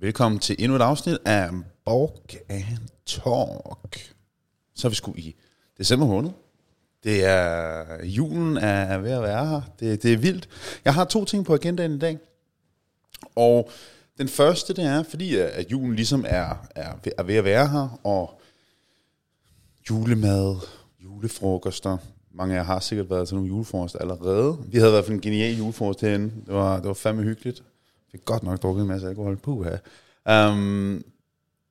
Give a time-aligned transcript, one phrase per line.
[0.00, 1.50] Velkommen til endnu et afsnit af
[1.84, 4.14] Borg and Talk.
[4.74, 5.36] Så er vi sgu i
[5.78, 6.30] december måned.
[7.04, 9.60] Det er, julen er ved at være her.
[9.80, 10.48] Det, det er vildt.
[10.84, 12.18] Jeg har to ting på agendaen i dag.
[13.36, 13.70] Og
[14.18, 17.68] den første, det er, fordi at julen ligesom er, er, ved, er ved at være
[17.68, 18.40] her, og
[19.90, 20.56] julemad,
[21.04, 21.96] julefrokoster.
[22.34, 24.58] Mange af jer har sikkert været til nogle julefrokoster allerede.
[24.66, 26.32] Vi havde i hvert fald en genial julefrokost herinde.
[26.46, 27.62] Det var, det var fandme hyggeligt.
[28.12, 29.36] Fik godt nok drukket en masse alkohol.
[29.36, 29.76] Puha.
[30.50, 31.04] Um,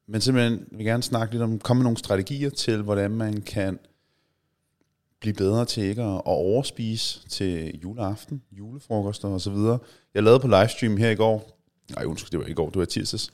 [0.08, 3.80] men simpelthen vil gerne snakke lidt om, komme med nogle strategier til, hvordan man kan
[5.20, 9.80] blive bedre til ikke at, overspise til juleaften, julefrokoster og så videre.
[10.14, 11.60] Jeg lavede på livestream her i går,
[11.96, 13.34] nej undskyld, det var i går, det var tirsdags,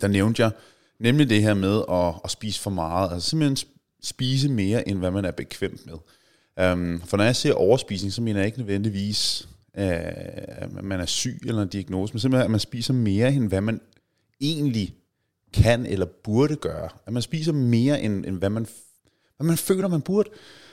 [0.00, 0.50] der nævnte jeg
[0.98, 3.68] nemlig det her med at, at spise for meget, altså simpelthen
[4.02, 5.94] spise mere, end hvad man er bekvemt med.
[6.72, 11.38] Um, for når jeg siger overspisning, så mener jeg ikke nødvendigvis, at man er syg
[11.46, 13.80] eller en diagnose, men simpelthen, at man spiser mere, end hvad man
[14.40, 14.94] egentlig
[15.52, 16.88] kan eller burde gøre.
[17.06, 18.66] At man spiser mere, end, end hvad, man,
[19.36, 20.30] hvad man føler, man burde.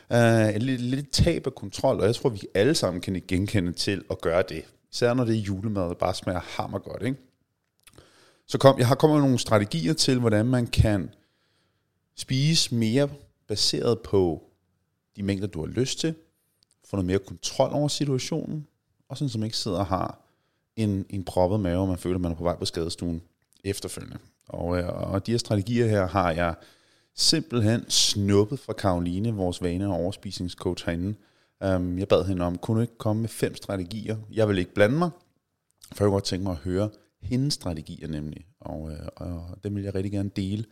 [0.09, 4.03] Uh, lidt, lidt tab af kontrol, og jeg tror, vi alle sammen kan genkende til
[4.11, 4.64] at gøre det.
[4.94, 7.02] Især når det er julemad, der bare smager hammer godt.
[7.03, 7.17] Ikke?
[8.47, 11.09] Så kom, jeg har kommet med nogle strategier til, hvordan man kan
[12.16, 13.09] spise mere
[13.47, 14.44] baseret på
[15.16, 16.16] de mængder, du har lyst til,
[16.86, 18.67] få noget mere kontrol over situationen,
[19.09, 20.19] og sådan som ikke sidder og har
[20.75, 23.21] en, en proppet mave, og man føler, at man er på vej på skadestuen
[23.63, 24.17] efterfølgende.
[24.47, 26.55] Og, øh, og de her strategier her har jeg
[27.15, 31.15] simpelthen snuppet fra Karoline, vores vane- og overspisningscoach herinde.
[31.65, 34.17] Um, jeg bad hende om, kunne du ikke komme med fem strategier?
[34.31, 35.09] Jeg vil ikke blande mig,
[35.91, 36.89] for jeg kunne godt tænke mig at høre
[37.21, 38.45] hendes strategier nemlig.
[38.59, 40.65] Og, øh, og dem vil jeg rigtig gerne dele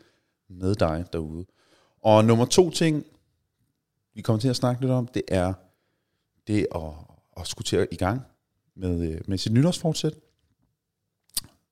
[0.50, 1.46] med dig derude.
[2.02, 3.06] Og nummer to ting,
[4.14, 5.54] vi kommer til at snakke lidt om, det er
[6.48, 6.82] det at,
[7.32, 8.22] og skulle til at i gang
[8.76, 10.14] med, øh, med sit nytårsfortsæt.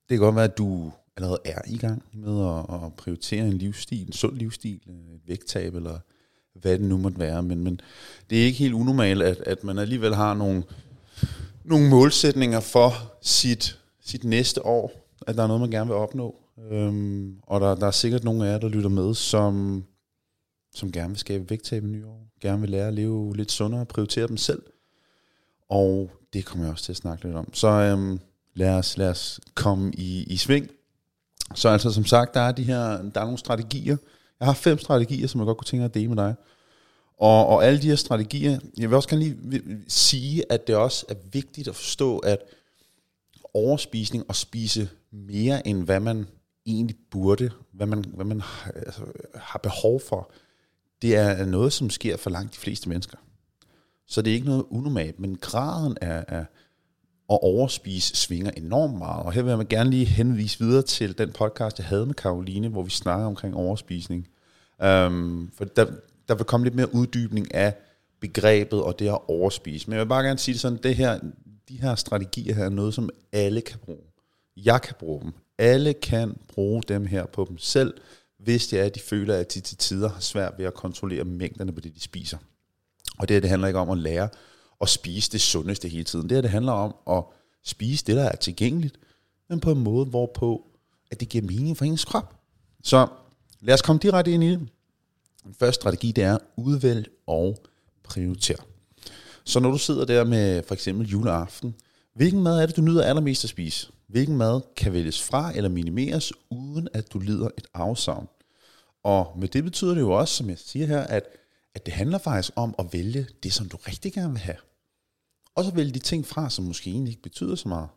[0.09, 3.53] Det kan godt være, at du allerede er i gang med at, at prioritere en
[3.53, 5.99] livsstil, en sund livsstil, øh, et vægttab eller
[6.53, 7.43] hvad det nu måtte være.
[7.43, 7.81] Men, men
[8.29, 10.63] det er ikke helt unormalt, at, at man alligevel har nogle,
[11.63, 14.91] nogle målsætninger for sit, sit næste år,
[15.27, 16.35] at der er noget, man gerne vil opnå.
[16.71, 19.83] Øhm, og der, der er sikkert nogle af jer, der lytter med, som,
[20.75, 23.81] som gerne vil skabe vægttab i nye år, gerne vil lære at leve lidt sundere
[23.81, 24.61] og prioritere dem selv.
[25.69, 27.53] Og det kommer jeg også til at snakke lidt om.
[27.53, 28.19] Så øhm,
[28.53, 30.69] lad, os, lad os komme i, i sving.
[31.55, 33.97] Så altså som sagt, der er, de her, der er nogle strategier.
[34.39, 36.35] Jeg har fem strategier, som jeg godt kunne tænke mig at dele med dig.
[37.17, 41.05] Og, og alle de her strategier, jeg vil også gerne lige sige, at det også
[41.09, 42.39] er vigtigt at forstå, at
[43.53, 46.27] overspisning og spise mere end hvad man
[46.65, 48.41] egentlig burde, hvad man, hvad man
[48.75, 49.01] altså,
[49.35, 50.31] har behov for,
[51.01, 53.17] det er noget, som sker for langt de fleste mennesker.
[54.09, 56.45] Så det er ikke noget unormalt, men graden af, af
[57.29, 59.23] at overspise svinger enormt meget.
[59.23, 62.67] Og her vil jeg gerne lige henvise videre til den podcast, jeg havde med Karoline,
[62.67, 64.27] hvor vi snakker omkring overspisning.
[64.83, 65.85] Um, for der,
[66.27, 67.75] der vil komme lidt mere uddybning af
[68.19, 69.89] begrebet og det at overspise.
[69.89, 71.19] Men jeg vil bare gerne sige det sådan, det her,
[71.69, 74.03] de her strategier her er noget, som alle kan bruge.
[74.57, 75.33] Jeg kan bruge dem.
[75.57, 77.93] Alle kan bruge dem her på dem selv,
[78.39, 81.23] hvis det er, at de føler, at de til tider har svært ved at kontrollere
[81.23, 82.37] mængderne på det, de spiser.
[83.19, 84.29] Og det her, det handler ikke om at lære
[84.81, 86.29] at spise det sundeste hele tiden.
[86.29, 87.23] Det her, det handler om at
[87.63, 88.99] spise det, der er tilgængeligt,
[89.49, 90.65] men på en måde, hvorpå
[91.11, 92.35] at det giver mening for ens krop.
[92.83, 93.07] Så
[93.61, 94.67] lad os komme direkte ind i det.
[95.43, 97.57] Den første strategi, det er udvælg og
[98.03, 98.55] prioriter.
[99.43, 101.75] Så når du sidder der med for eksempel juleaften,
[102.13, 103.91] hvilken mad er det, du nyder allermest at spise?
[104.07, 108.27] Hvilken mad kan vælges fra eller minimeres, uden at du lider et afsavn?
[109.03, 111.23] Og med det betyder det jo også, som jeg siger her, at,
[111.75, 114.57] at det handler faktisk om at vælge det, som du rigtig gerne vil have.
[115.55, 117.89] Og så vælge de ting fra, som måske egentlig ikke betyder så meget.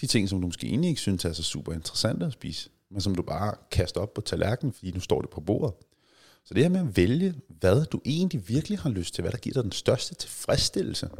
[0.00, 3.00] De ting, som du måske egentlig ikke synes er så super interessante at spise, men
[3.00, 5.74] som du bare kaster op på tallerkenen, fordi nu står det på bordet.
[6.44, 9.38] Så det her med at vælge, hvad du egentlig virkelig har lyst til, hvad der
[9.38, 11.10] giver dig den største tilfredsstillelse.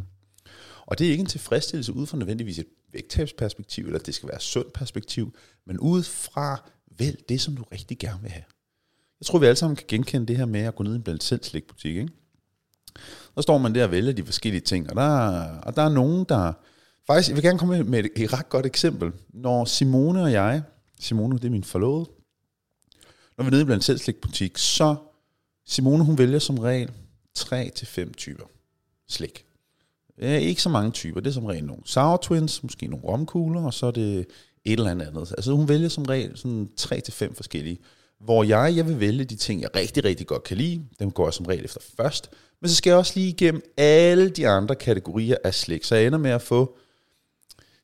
[0.86, 4.36] Og det er ikke en tilfredsstillelse ud fra nødvendigvis et vægttabsperspektiv, eller det skal være
[4.36, 5.34] et sundt perspektiv,
[5.66, 8.44] men ud fra vælg det, som du rigtig gerne vil have.
[9.20, 11.02] Jeg tror, vi alle sammen kan genkende det her med at gå ned i en
[11.02, 11.96] blandt selv slikbutik.
[11.96, 12.08] Ikke?
[13.34, 16.26] Så står man der og vælger de forskellige ting, og der, og der er nogen,
[16.28, 16.52] der...
[17.06, 19.12] Faktisk, jeg vil gerne komme med et, et ret godt eksempel.
[19.28, 20.62] Når Simone og jeg,
[21.00, 22.10] Simone, det er min forlovede,
[23.36, 24.96] når vi er nede i blandt selv slikbutik, så
[25.66, 26.90] Simone, hun vælger som regel
[27.38, 28.44] 3-5 typer
[29.08, 29.44] slik.
[30.20, 31.20] Ja, ikke så mange typer.
[31.20, 34.18] Det er som regel nogle sour twins, måske nogle romkugler, og så er det
[34.64, 35.30] et eller andet andet.
[35.30, 37.78] Altså hun vælger som regel sådan 3-5 forskellige.
[38.20, 40.84] Hvor jeg, jeg vil vælge de ting, jeg rigtig, rigtig godt kan lide.
[40.98, 42.30] Dem går jeg som regel efter først.
[42.60, 45.84] Men så skal jeg også lige igennem alle de andre kategorier af slik.
[45.84, 46.78] Så jeg ender med at få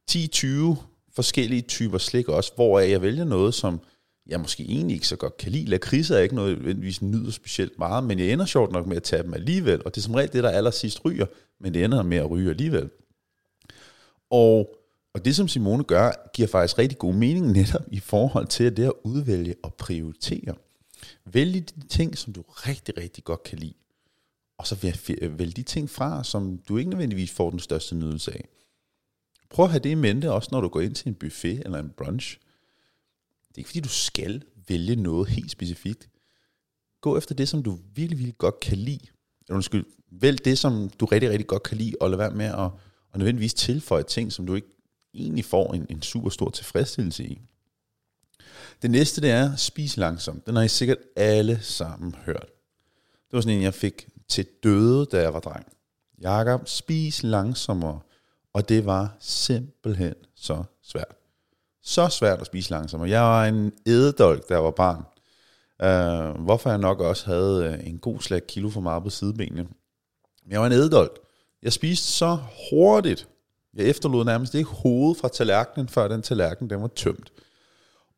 [0.08, 0.76] 10, 20,
[1.14, 3.80] forskellige typer slik også, hvor jeg vælger noget, som
[4.26, 5.64] jeg måske egentlig ikke så godt kan lide.
[5.64, 9.02] Lakrids er ikke noget, nødvendigvis nyder specielt meget, men jeg ender sjovt nok med at
[9.02, 11.26] tage dem alligevel, og det er som regel det, der allersidst ryger,
[11.60, 12.90] men det ender med at ryge alligevel.
[14.30, 14.76] Og,
[15.14, 18.84] og det, som Simone gør, giver faktisk rigtig god mening netop i forhold til det
[18.84, 20.54] at udvælge og prioritere.
[21.24, 23.74] Vælg de ting, som du rigtig, rigtig godt kan lide,
[24.58, 28.48] og så vælg de ting fra, som du ikke nødvendigvis får den største nydelse af.
[29.50, 31.78] Prøv at have det i mente, også når du går ind til en buffet eller
[31.78, 32.38] en brunch.
[33.48, 36.08] Det er ikke fordi, du skal vælge noget helt specifikt.
[37.00, 39.06] Gå efter det, som du virkelig, virkelig godt kan lide.
[39.40, 42.46] Eller undskyld, vælg det, som du rigtig, rigtig godt kan lide, og lad være med
[42.46, 42.70] at,
[43.12, 44.73] at nødvendigvis tilføje ting, som du ikke
[45.14, 47.40] egentlig får en, en super stor tilfredsstillelse i.
[48.82, 50.46] Det næste, det er, spis langsomt.
[50.46, 52.46] Den har I sikkert alle sammen hørt.
[53.10, 55.66] Det var sådan en, jeg fik til døde, da jeg var dreng.
[56.20, 58.00] Jakob, spis langsommere.
[58.52, 61.14] Og det var simpelthen så svært.
[61.82, 63.10] Så svært at spise langsommere.
[63.10, 65.04] Jeg var en ædedolk, da jeg var barn.
[65.82, 69.62] Uh, hvorfor jeg nok også havde øh, en god slag kilo for meget på sidebenene.
[70.42, 71.18] Men Jeg var en ædedolk.
[71.62, 72.38] Jeg spiste så
[72.70, 73.28] hurtigt.
[73.76, 77.32] Jeg efterlod nærmest ikke hovedet fra tallerkenen, før den tallerken den var tømt.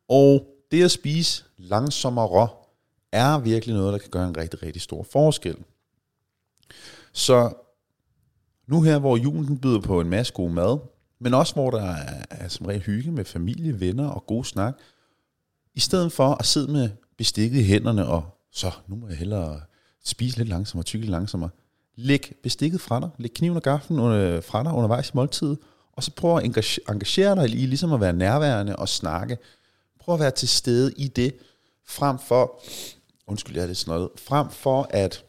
[0.09, 2.49] Og det at spise langsommere
[3.11, 5.57] er virkelig noget, der kan gøre en rigtig, rigtig stor forskel.
[7.13, 7.53] Så
[8.67, 10.79] nu her, hvor julen byder på en masse god mad,
[11.19, 14.77] men også hvor der er, er som regel hygge med familie, venner og god snak,
[15.75, 19.61] i stedet for at sidde med bestikket i hænderne og så, nu må jeg hellere
[20.05, 21.49] spise lidt langsommere, tykke lidt langsommere.
[21.99, 25.55] Læg bestikket fra dig, læg kniven og gaflen under, fra dig undervejs i måltid,
[25.91, 26.45] og så prøv at
[26.89, 29.37] engagere dig i ligesom at være nærværende og snakke.
[29.99, 31.35] Prøv at være til stede i det,
[31.85, 32.63] frem for,
[33.27, 35.25] undskyld, jeg er det snottet, frem for at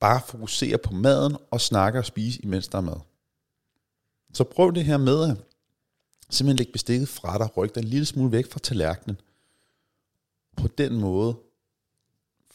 [0.00, 3.00] bare fokusere på maden og snakke og spise, imens der er mad.
[4.34, 5.36] Så prøv det her med at
[6.30, 9.20] simpelthen lægge bestikket fra dig, ryk dig en lille smule væk fra tallerkenen.
[10.56, 11.36] På den måde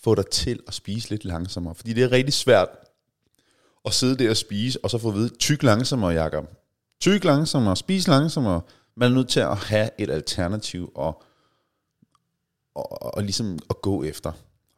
[0.04, 1.76] få dig til at spise lidt langsommere.
[1.76, 2.68] Fordi det er rigtig svært
[3.86, 6.50] at sidde der og spise, og så få at vide, tyk langsommere, Jacob.
[7.02, 8.62] Tyk langsommere, spis langsommere.
[8.96, 11.24] Man er nødt til at have et alternativ og,
[12.76, 14.32] og, og ligesom at gå efter.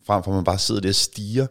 [0.06, 1.48] Frem for at man bare sidder der og stiger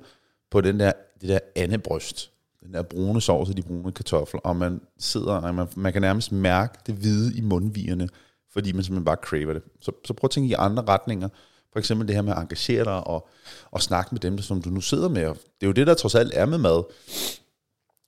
[0.50, 2.30] på den der, det der andebryst,
[2.62, 6.02] den der brune sovs og de brune kartofler, og man sidder, og man, man kan
[6.02, 8.08] nærmest mærke det hvide i mundvigerne,
[8.52, 9.62] fordi man simpelthen bare craver det.
[9.80, 11.28] Så, så prøv at tænke i andre retninger.
[11.74, 13.28] For eksempel det her med at engagere dig og,
[13.70, 15.22] og snakke med dem, som du nu sidder med.
[15.24, 16.82] Det er jo det, der trods alt er med mad.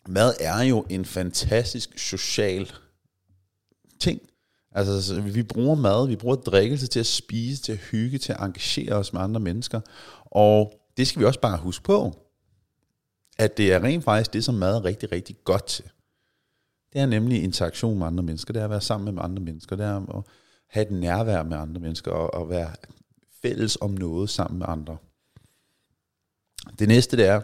[0.08, 2.72] Mad er jo en fantastisk social
[4.00, 4.20] ting.
[4.72, 8.40] Altså, vi bruger mad, vi bruger drikkelse til at spise, til at hygge, til at
[8.40, 9.80] engagere os med andre mennesker.
[10.24, 12.26] Og det skal vi også bare huske på
[13.38, 15.84] at det er rent faktisk det, som mad er rigtig, rigtig godt til.
[16.92, 19.76] Det er nemlig interaktion med andre mennesker, det er at være sammen med andre mennesker,
[19.76, 20.22] det er at
[20.68, 22.70] have et nærvær med andre mennesker, og, og være
[23.42, 24.96] fælles om noget sammen med andre.
[26.78, 27.40] Det næste, det er,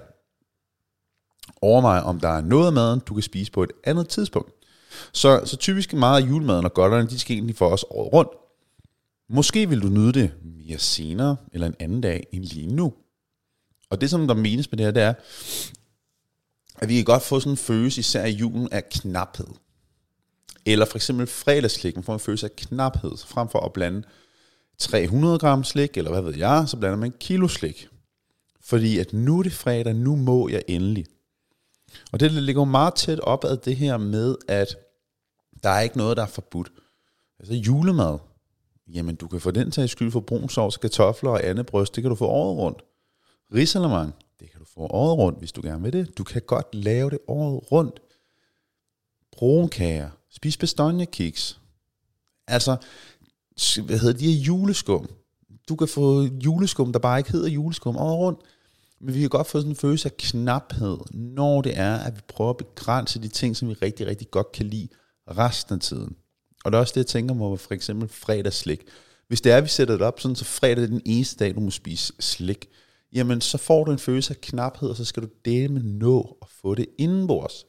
[1.63, 4.53] overvej, om der er noget af maden, du kan spise på et andet tidspunkt.
[5.13, 8.31] Så, så typisk meget af julemaden og godterne, de skal egentlig for os året rundt.
[9.29, 12.93] Måske vil du nyde det mere senere, eller en anden dag end lige nu.
[13.91, 15.15] Og det, som der menes med det her, det er,
[16.79, 19.47] at vi kan godt få sådan en følelse, især i julen, af knaphed.
[20.67, 24.03] Eller for eksempel fredagslik, man får en følelse af knaphed, frem for at blande
[24.79, 27.89] 300 gram slik, eller hvad ved jeg, så blander man en kilo slik.
[28.61, 31.07] Fordi at nu er det fredag, nu må jeg endelig.
[32.13, 34.77] Og det ligger meget tæt op ad det her med, at
[35.63, 36.73] der er ikke noget, der er forbudt.
[37.39, 38.19] Altså julemad,
[38.89, 42.03] jamen du kan få den til skyld for brun sovs, kartofler og andet bryst, det
[42.03, 42.83] kan du få året rundt.
[43.55, 46.19] Risalemang, det kan du få året rundt, hvis du gerne vil det.
[46.19, 48.01] Du kan godt lave det året rundt.
[49.33, 50.11] Brunkager.
[50.31, 50.59] Spis
[51.13, 51.61] kiks.
[52.47, 52.77] Altså,
[53.87, 55.09] hvad hedder de her juleskum?
[55.69, 58.41] Du kan få juleskum, der bare ikke hedder juleskum, over rundt.
[59.01, 62.21] Men vi kan godt få sådan en følelse af knaphed, når det er, at vi
[62.29, 64.89] prøver at begrænse de ting, som vi rigtig, rigtig godt kan lide
[65.29, 66.17] resten af tiden.
[66.65, 68.81] Og det er også det, jeg tænker mig for eksempel fredagsslik.
[69.29, 71.55] Hvis det er, at vi sætter det op sådan, så fredag er den eneste dag,
[71.55, 72.69] du må spise slik,
[73.13, 76.39] jamen så får du en følelse af knaphed, og så skal du dele med nå
[76.43, 77.65] at få det indenbords.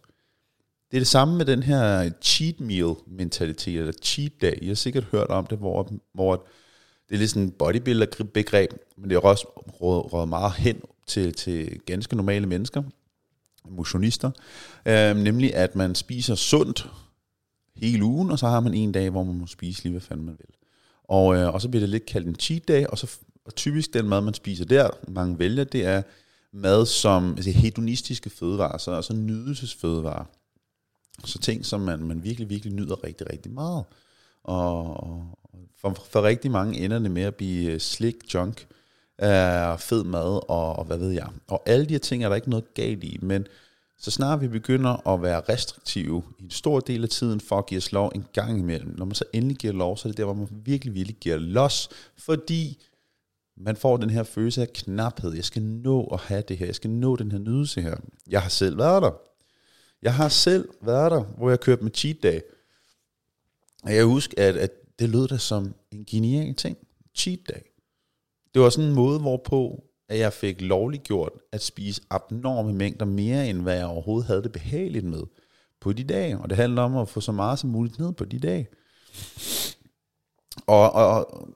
[0.94, 4.54] Det er det samme med den her cheat meal mentalitet, eller cheat day.
[4.62, 6.36] I har sikkert hørt om det, hvor, hvor
[7.10, 9.48] det er lidt sådan en bodybuilder begreb, men det er også
[9.82, 12.84] rådet meget hen til, til ganske normale mennesker,
[13.70, 14.32] motionister,
[14.86, 16.90] øh, nemlig at man spiser sundt
[17.76, 20.26] hele ugen, og så har man en dag, hvor man må spise lige, hvad fanden
[20.26, 20.56] man vil.
[21.04, 23.94] Og, øh, og så bliver det lidt kaldt en cheat day, og så og typisk
[23.94, 26.02] den mad, man spiser der, mange vælger, det er
[26.52, 30.26] mad som altså hedonistiske fødevarer, så altså nydelsesfødevarer.
[31.26, 33.84] Så ting, som man, man virkelig, virkelig nyder rigtig, rigtig meget.
[34.44, 35.38] og
[35.84, 38.68] for, for rigtig mange ender det med at blive øh, slik junk,
[39.22, 41.28] øh, fed mad og, og hvad ved jeg.
[41.48, 43.48] Og alle de her ting er der ikke noget galt i, men
[43.98, 47.66] så snart vi begynder at være restriktive i en stor del af tiden for at
[47.66, 50.18] give os lov en gang imellem, når man så endelig giver lov, så er det
[50.18, 52.84] der, hvor man virkelig, virkelig giver los, fordi
[53.58, 55.34] man får den her følelse af knaphed.
[55.34, 56.66] Jeg skal nå at have det her.
[56.66, 57.96] Jeg skal nå den her nydelse her.
[58.30, 59.12] Jeg har selv været der.
[60.04, 62.40] Jeg har selv været der, hvor jeg kørte med cheat day.
[63.84, 66.78] Og jeg husker, at, at det lød da som en genial ting.
[67.16, 67.62] Cheat day.
[68.54, 73.06] Det var sådan en måde, hvorpå at jeg fik lovligt gjort at spise abnorme mængder
[73.06, 75.24] mere, end hvad jeg overhovedet havde det behageligt med
[75.82, 76.38] på de dage.
[76.38, 78.68] Og det handler om at få så meget som muligt ned på de dage.
[80.68, 81.48] Og, og,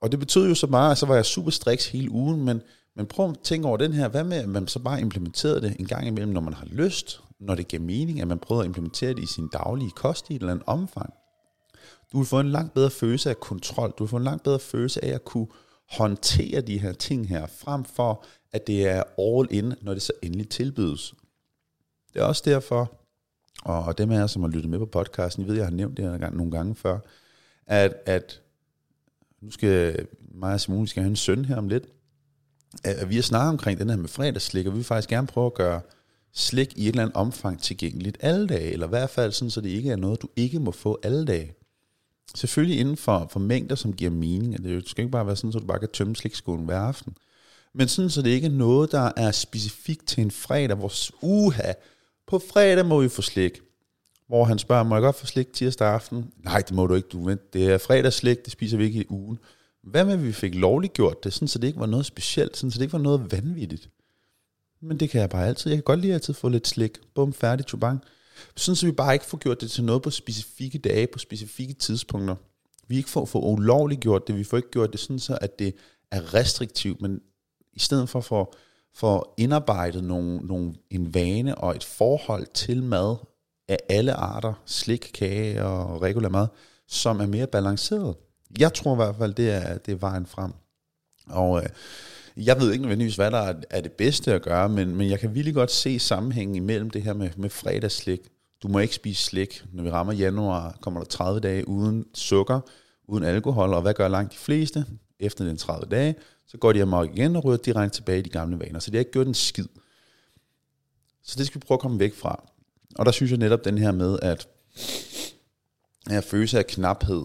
[0.00, 2.62] og det betød jo så meget, at så var jeg super striks hele ugen, men,
[2.96, 5.76] men prøv at tænke over den her, hvad med, at man så bare implementerede det
[5.78, 8.66] en gang imellem, når man har lyst, når det giver mening, at man prøver at
[8.66, 11.14] implementere det i sin daglige kost i et eller andet omfang.
[12.12, 14.58] Du vil få en langt bedre følelse af kontrol, du vil få en langt bedre
[14.58, 15.46] følelse af at kunne
[15.90, 20.12] håndtere de her ting her, frem for at det er all in, når det så
[20.22, 21.14] endelig tilbydes.
[22.14, 22.92] Det er også derfor,
[23.64, 25.96] og dem af jer, som har lyttet med på podcasten, I ved, jeg har nævnt
[25.96, 26.98] det her nogle gange før,
[27.66, 28.42] at, at
[29.40, 31.84] nu skal mig og Simone, vi skal have en søn her om lidt,
[32.84, 35.46] at vi har snakket omkring den her med fredagsslik, og vi vil faktisk gerne prøve
[35.46, 35.80] at gøre
[36.34, 39.60] slik i et eller andet omfang tilgængeligt alle dage, eller i hvert fald sådan, så
[39.60, 41.54] det ikke er noget, du ikke må få alle dage.
[42.34, 44.64] Selvfølgelig inden for, for mængder, som giver mening.
[44.64, 47.16] Det skal ikke bare være sådan, så du bare kan tømme slikskålen hver aften.
[47.74, 51.72] Men sådan, så det ikke er noget, der er specifikt til en fredag, hvor uha,
[52.26, 53.60] på fredag må vi få slik.
[54.28, 56.30] Hvor han spørger, må jeg godt få slik tirsdag aften?
[56.44, 57.52] Nej, det må du ikke, du vent.
[57.52, 59.38] Det er fredagsslik, det spiser vi ikke i ugen.
[59.82, 62.56] Hvad med, at vi fik lovligt gjort det, sådan, så det ikke var noget specielt,
[62.56, 63.88] sådan, så det ikke var noget vanvittigt?
[64.84, 65.70] Men det kan jeg bare altid.
[65.70, 66.98] Jeg kan godt lide altid få lidt slik.
[67.14, 68.00] Bum, færdig, tubang.
[68.56, 71.74] Sådan så vi bare ikke får gjort det til noget på specifikke dage, på specifikke
[71.74, 72.36] tidspunkter.
[72.88, 75.58] Vi ikke får, får ulovligt gjort det, vi får ikke gjort det sådan så, at
[75.58, 75.74] det
[76.10, 77.20] er restriktivt, men
[77.72, 78.54] i stedet for for,
[78.94, 83.16] for indarbejdet nogle, nogle, en vane og et forhold til mad
[83.68, 86.46] af alle arter, slik, kage og regulær mad,
[86.88, 88.16] som er mere balanceret.
[88.58, 90.52] Jeg tror i hvert fald, det er, det er vejen frem.
[91.26, 91.68] Og øh,
[92.36, 95.20] jeg ved ikke nødvendigvis, hvad der er, er det bedste at gøre, men, men jeg
[95.20, 98.20] kan virkelig godt se sammenhængen imellem det her med, med fredagsslik.
[98.62, 99.64] Du må ikke spise slik.
[99.72, 102.60] Når vi rammer januar, kommer der 30 dage uden sukker,
[103.08, 104.86] uden alkohol, og hvad gør langt de fleste?
[105.20, 106.14] Efter den 30 dage,
[106.46, 108.78] så går de amok igen og ryger direkte tilbage i de gamle vaner.
[108.78, 109.66] Så det har ikke gjort en skid.
[111.22, 112.44] Så det skal vi prøve at komme væk fra.
[112.96, 114.48] Og der synes jeg netop den her med, at
[116.10, 117.24] jeg følelse af knaphed,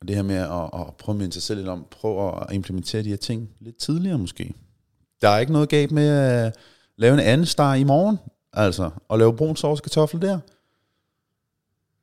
[0.00, 2.54] og det her med at, at prøve at minde sig selv lidt om, prøve at
[2.54, 4.54] implementere de her ting lidt tidligere måske.
[5.20, 6.52] Der er ikke noget galt med at øh,
[6.96, 8.18] lave en anden star i morgen,
[8.52, 10.38] altså, og lave brun sovs kartoffel der.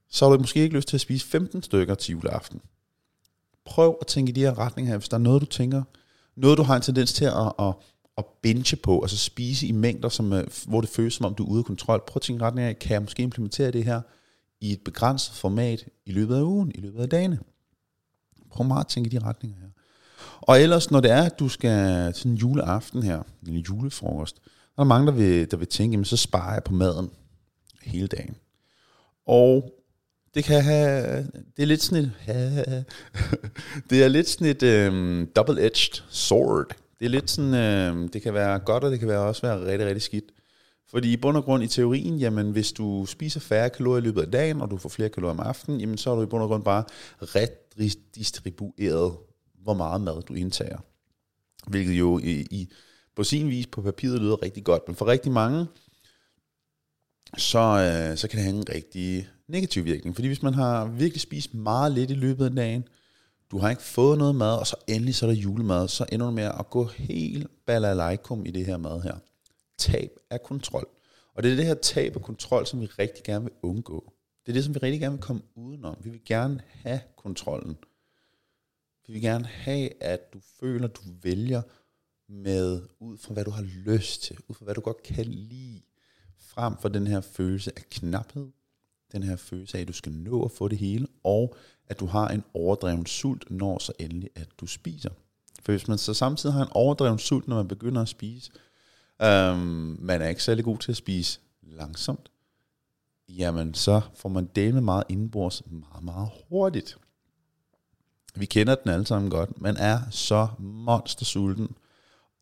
[0.10, 2.62] Så har du måske ikke lyst til at spise 15 stykker til juleaften.
[3.66, 5.84] Prøv at tænke i de her retninger her, hvis der er noget, du tænker,
[6.36, 7.74] noget du har en tendens til at, at,
[8.18, 11.46] at binge på, altså spise i mængder, som, øh, hvor det føles som om, du
[11.46, 12.04] er ude af kontrol.
[12.08, 14.02] Prøv at tænke i retning af, kan jeg måske implementere det her
[14.62, 17.40] i et begrænset format i løbet af ugen, i løbet af dagene.
[18.56, 19.68] Prøv meget at tænke i de retninger her.
[20.42, 24.36] Og ellers, når det er, at du skal til en juleaften her, en julefrokost,
[24.76, 27.10] der er mange, der vil, der vil tænke, jamen så sparer jeg på maden
[27.82, 28.36] hele dagen.
[29.28, 29.74] Og
[30.34, 31.18] det kan have,
[31.58, 32.12] det er lidt sådan et,
[33.90, 36.68] det er lidt sådan et um, double-edged sword.
[37.00, 39.66] Det er lidt sådan, um, det kan være godt, og det kan være også være
[39.66, 40.26] rigtig, rigtig skidt.
[40.90, 44.22] Fordi i bund og grund i teorien, jamen hvis du spiser færre kalorier i løbet
[44.22, 46.44] af dagen, og du får flere kalorier om aftenen, jamen så er du i bund
[46.44, 46.84] og grund bare
[47.22, 49.14] redistribueret,
[49.64, 50.78] hvor meget mad du indtager.
[51.68, 52.70] Hvilket jo i, i,
[53.16, 55.66] på sin vis på papiret lyder rigtig godt, men for rigtig mange,
[57.38, 60.16] så, øh, så kan det have en rigtig negativ virkning.
[60.16, 62.88] Fordi hvis man har virkelig spist meget lidt i løbet af dagen,
[63.52, 66.26] du har ikke fået noget mad, og så endelig så er der julemad, så ender
[66.26, 69.16] du med at gå helt balalaikum i det her mad her
[69.78, 70.88] tab af kontrol.
[71.34, 74.14] Og det er det her tab af kontrol, som vi rigtig gerne vil undgå.
[74.46, 75.98] Det er det, som vi rigtig gerne vil komme udenom.
[76.04, 77.78] Vi vil gerne have kontrollen.
[79.08, 81.62] Vi vil gerne have, at du føler, du vælger
[82.30, 85.82] med ud fra, hvad du har lyst til, ud fra, hvad du godt kan lide,
[86.40, 88.52] frem for den her følelse af knaphed,
[89.12, 91.56] den her følelse af, at du skal nå at få det hele, og
[91.88, 95.10] at du har en overdreven sult, når så endelig, at du spiser.
[95.62, 98.52] For hvis man så samtidig har en overdreven sult, når man begynder at spise,
[99.22, 102.32] Øhm, man er ikke særlig god til at spise langsomt.
[103.30, 106.98] Jamen, så får man dele med meget indenbords meget, meget hurtigt.
[108.36, 109.62] Vi kender den alle sammen godt.
[109.62, 111.76] Man er så monstersulten.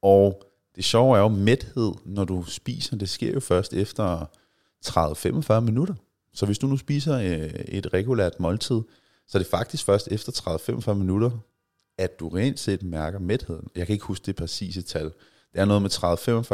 [0.02, 0.44] Og
[0.76, 2.96] det sjove er jo mæthed, når du spiser.
[2.96, 4.26] Det sker jo først efter
[4.86, 5.94] 30-45 minutter.
[6.34, 8.82] Så hvis du nu spiser øh, et regulært måltid
[9.28, 10.32] Så det er faktisk først efter
[10.90, 11.32] 30-45 minutter,
[11.98, 13.68] at du rent set mærker mætheden.
[13.76, 15.12] Jeg kan ikke huske det præcise tal.
[15.54, 15.90] Det er noget med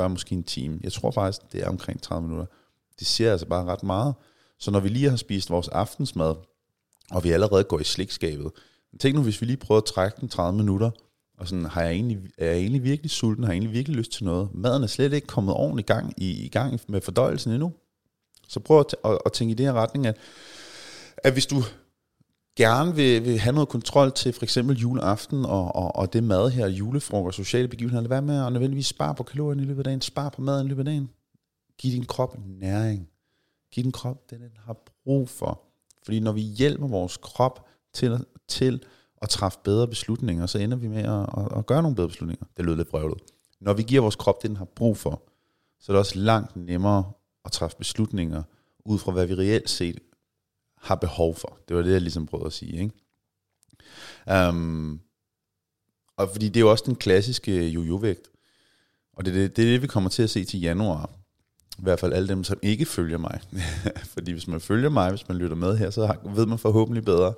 [0.06, 0.80] 30-45, måske en time.
[0.84, 2.46] Jeg tror faktisk, det er omkring 30 minutter.
[3.00, 4.14] Det siger altså bare ret meget.
[4.60, 6.36] Så når vi lige har spist vores aftensmad,
[7.12, 8.52] og vi allerede går i slikskabet,
[9.00, 10.92] tænk nu, hvis vi lige prøver at trække den 30 minutter,
[11.38, 13.44] og sådan, har jeg egentlig, er jeg egentlig virkelig sulten?
[13.44, 14.50] Har jeg egentlig virkelig lyst til noget?
[14.54, 17.74] Maden er slet ikke kommet ordentligt gang, i, i gang med fordøjelsen endnu.
[18.48, 20.18] Så prøv at, at, at tænke i den her retning, at,
[21.18, 21.64] at hvis du
[22.60, 26.50] gerne vil, vil have noget kontrol til for eksempel juleaften og, og, og det mad
[26.50, 29.84] her, julefrokost, sociale begivenheder, lad være med at nødvendigvis spare på kalorierne i løbet af
[29.84, 31.10] dagen, spare på maden i løbet af dagen.
[31.78, 33.10] Giv din krop næring.
[33.72, 35.62] Giv din krop det, den har brug for.
[36.04, 38.84] Fordi når vi hjælper vores krop til, til
[39.22, 42.46] at træffe bedre beslutninger, så ender vi med at, at, at gøre nogle bedre beslutninger.
[42.58, 43.22] Det lyder lidt prøvet.
[43.62, 45.22] Når vi giver vores krop det, den har brug for,
[45.80, 47.12] så er det også langt nemmere
[47.46, 48.44] at træffe beslutninger
[48.86, 50.00] ud fra, hvad vi reelt set
[50.80, 51.58] har behov for.
[51.68, 52.74] Det var det, jeg ligesom prøvede at sige.
[52.74, 54.50] Ikke?
[54.50, 55.02] Um,
[56.18, 58.30] og fordi det er jo også den klassiske jojo-vægt.
[59.14, 61.10] Og det, det, det er det, vi kommer til at se til januar.
[61.80, 63.40] I hvert fald alle dem, som ikke følger mig.
[64.14, 67.34] Fordi hvis man følger mig, hvis man lytter med her, så ved man forhåbentlig bedre.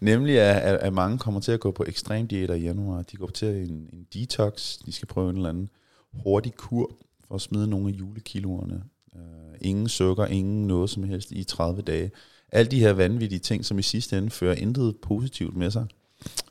[0.00, 3.02] Nemlig, at, at mange kommer til at gå på ekstrem diæter i januar.
[3.02, 4.78] De går til en, en detox.
[4.86, 5.70] De skal prøve en eller anden
[6.12, 6.90] hurtig kur
[7.28, 8.82] for at smide nogle af julekiloerne.
[9.12, 9.20] Uh,
[9.60, 12.10] ingen sukker, ingen noget som helst i 30 dage.
[12.52, 15.86] Alle de her vanvittige ting, som i sidste ende fører intet positivt med sig.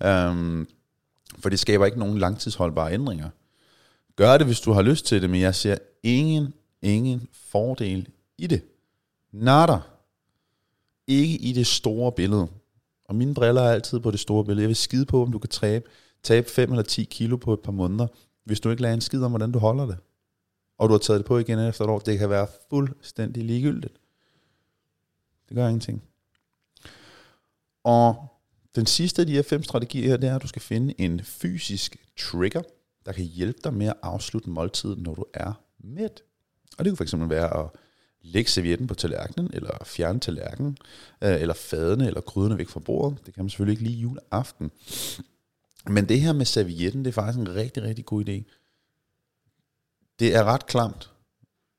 [0.05, 0.67] Um,
[1.39, 3.29] for det skaber ikke nogen langtidsholdbare ændringer.
[4.15, 6.53] Gør det, hvis du har lyst til det, men jeg ser ingen
[6.85, 8.61] ingen fordel i det.
[9.31, 9.77] Nada.
[11.07, 12.47] Ikke i det store billede.
[13.05, 14.61] Og mine briller er altid på det store billede.
[14.61, 15.85] Jeg vil skide på, om du kan tabe,
[16.23, 18.07] tabe 5 eller 10 kilo på et par måneder,
[18.45, 19.97] hvis du ikke lader en skid om, hvordan du holder det.
[20.77, 21.99] Og du har taget det på igen efter et år.
[21.99, 23.93] Det kan være fuldstændig ligegyldigt.
[25.49, 26.03] Det gør ingenting.
[27.83, 28.27] Og
[28.75, 31.23] den sidste af de her fem strategier her, det er, at du skal finde en
[31.23, 32.61] fysisk trigger,
[33.05, 36.21] der kan hjælpe dig med at afslutte måltiden, når du er mæt.
[36.77, 37.69] Og det kunne fx være at
[38.21, 40.77] lægge servietten på tallerkenen, eller fjerne tallerkenen,
[41.21, 43.25] øh, eller fadene, eller krydderne væk fra bordet.
[43.25, 44.71] Det kan man selvfølgelig ikke lige juleaften.
[45.87, 48.43] Men det her med servietten, det er faktisk en rigtig, rigtig god idé.
[50.19, 51.11] Det er ret klamt.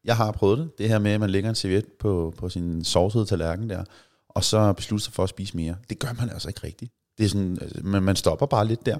[0.07, 0.79] Jeg har prøvet det.
[0.79, 3.85] Det her med, at man lægger en serviet på, på sin sovsede tallerken der,
[4.29, 5.77] og så beslutter sig for at spise mere.
[5.91, 6.93] Det gør man altså ikke rigtigt.
[7.19, 8.99] Det er sådan, altså, man, man stopper bare lidt der.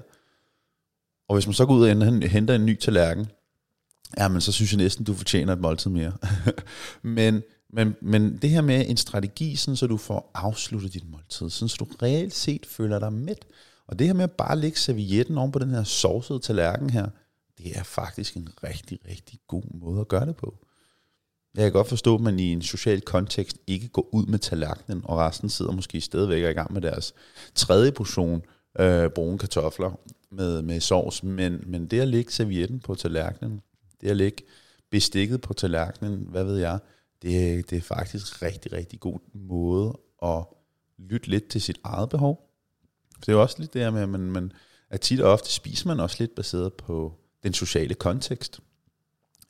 [1.29, 3.27] Og hvis man så går ud og henter en ny tallerken,
[4.17, 6.13] ja, men så synes jeg næsten, du fortjener et måltid mere.
[7.01, 7.43] men,
[7.73, 11.69] men, men det her med en strategi, sådan, så du får afsluttet dit måltid, sådan,
[11.69, 13.45] så du reelt set føler dig mæt.
[13.87, 17.09] Og det her med at bare lægge servietten oven på den her sovsede tallerken her,
[17.57, 20.66] det er faktisk en rigtig, rigtig god måde at gøre det på.
[21.57, 25.01] Jeg kan godt forstå, at man i en social kontekst ikke går ud med tallerkenen,
[25.03, 27.13] og resten sidder måske stadigvæk i gang med deres
[27.55, 28.41] tredje portion
[28.79, 29.99] øh, brune kartofler
[30.31, 31.23] med, med sovs.
[31.23, 33.61] Men, men det at lægge servietten på tallerkenen,
[34.01, 34.43] det at lægge
[34.89, 36.79] bestikket på tallerkenen, hvad ved jeg,
[37.21, 40.45] det, det er faktisk rigtig, rigtig god måde at
[40.97, 42.49] lytte lidt til sit eget behov.
[43.13, 44.51] For Det er jo også lidt det her med, at man, man
[44.89, 48.59] at tit og ofte spiser man også lidt baseret på den sociale kontekst.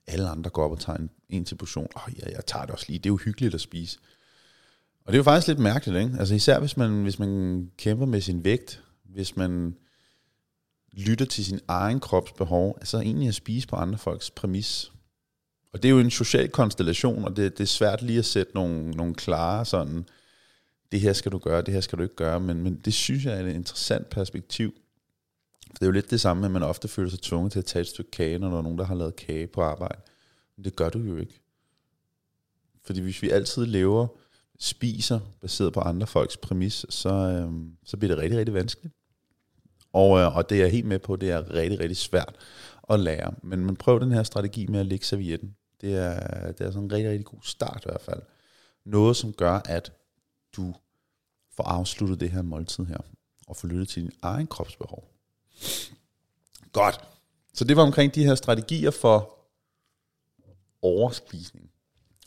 [0.08, 1.88] Alle andre går op og tager en, en til portion.
[1.96, 3.00] Åh oh, ja, jeg tager det også lige.
[3.00, 4.00] Det er jo hyggeligt at spise.
[5.06, 6.16] Og det er jo faktisk lidt mærkeligt, ikke?
[6.20, 9.76] Altså især hvis man, hvis man kæmper med sin vægt, hvis man
[10.94, 14.92] lytter til sin egen krops behov, altså egentlig at spise på andre folks præmis.
[15.74, 18.52] Og det er jo en social konstellation, og det, det er svært lige at sætte
[18.56, 20.06] nogle, nogle klare sådan,
[20.92, 23.26] det her skal du gøre, det her skal du ikke gøre, men, men det synes
[23.26, 24.74] jeg er et interessant perspektiv.
[25.68, 27.66] For det er jo lidt det samme, at man ofte føler sig tvunget til at
[27.66, 30.02] tage et stykke kage, når der er nogen, der har lavet kage på arbejde.
[30.56, 31.42] Men det gør du jo ikke.
[32.84, 34.08] Fordi hvis vi altid lever,
[34.60, 37.52] spiser, baseret på andre folks præmis, så, øh,
[37.84, 38.96] så bliver det rigtig, rigtig vanskeligt.
[39.94, 42.36] Og, øh, og det er jeg helt med på, det er rigtig, rigtig svært
[42.90, 43.34] at lære.
[43.44, 45.56] Men man prøver den her strategi med at lægge servietten.
[45.82, 48.22] Det er, det er sådan en rigtig, rigtig god start i hvert fald.
[48.86, 49.92] Noget, som gør, at
[50.56, 50.76] du
[51.56, 52.98] får afsluttet det her måltid her,
[53.48, 55.17] og får lyttet til din egen kropsbehov.
[56.72, 57.00] Godt.
[57.54, 59.38] Så det var omkring de her strategier for
[60.82, 61.70] overspisning.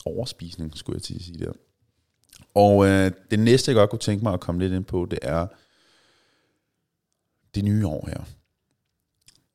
[0.05, 1.51] Overspisning, skulle jeg til at sige der.
[2.53, 5.19] Og øh, det næste, jeg godt kunne tænke mig at komme lidt ind på, det
[5.21, 5.47] er
[7.55, 8.23] det nye år her.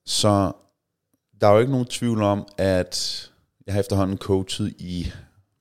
[0.04, 0.52] Så
[1.40, 3.30] der er jo ikke nogen tvivl om, at
[3.66, 5.12] jeg har efterhånden coachet i,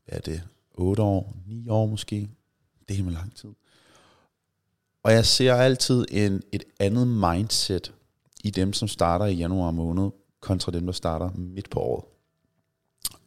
[0.05, 2.29] hvad er det, 8 år, 9 år måske.
[2.89, 3.49] Det er med lang tid.
[5.03, 7.93] Og jeg ser altid en, et andet mindset
[8.45, 12.05] i dem, som starter i januar måned, kontra dem, der starter midt på året.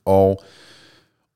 [0.05, 0.43] Og,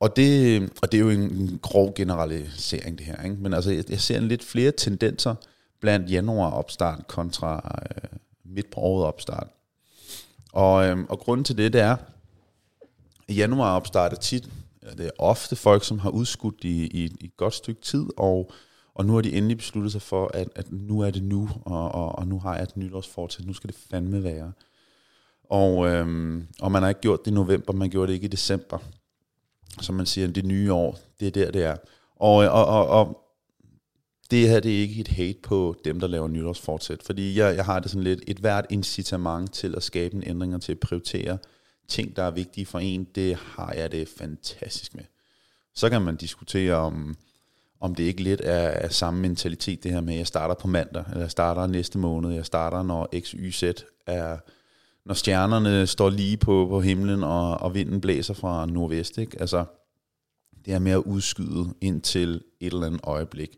[0.01, 3.23] og, det, og det er jo en, en grov generalisering, det her.
[3.23, 3.37] Ikke?
[3.37, 5.35] Men altså, jeg, jeg ser en lidt flere tendenser
[5.81, 9.47] blandt januar opstart kontra øh, midt på året opstart.
[10.53, 11.97] Og, øh, og grunden til det, det er,
[13.29, 14.49] at januar opstart er tit,
[14.99, 18.53] det er ofte folk, som har udskudt i, i, i et godt stykke tid, og,
[18.95, 21.93] og nu har de endelig besluttet sig for, at, at nu er det nu, og,
[21.93, 24.53] og, og nu har jeg et nytårsfortsæt, nu skal det fandme være.
[25.45, 28.29] Og, øhm, og man har ikke gjort det i november, man gjorde det ikke i
[28.29, 28.79] december.
[29.81, 31.77] Så man siger, at det nye år, det er der, det er.
[32.17, 33.19] Og, øh, og, og, og
[34.31, 37.65] det her det er ikke et hate på dem, der laver nytårsfortsæt, fordi jeg, jeg
[37.65, 40.81] har det sådan lidt et hvert incitament til at skabe en ændring og til at
[40.81, 41.39] prioritere
[41.89, 45.05] ting, der er vigtige for en, det har jeg det fantastisk med.
[45.75, 47.17] Så kan man diskutere om,
[47.83, 50.69] om det ikke lidt er, er samme mentalitet, det her med, at jeg starter på
[50.69, 53.63] mandag, eller jeg starter næste måned, jeg starter, når X, Y, Z
[54.07, 54.37] er,
[55.07, 59.41] når stjernerne står lige på, på himlen, og, og vinden blæser fra nordvest, ikke?
[59.41, 59.65] Altså,
[60.65, 63.51] det er mere at udskyde ind til et eller andet øjeblik.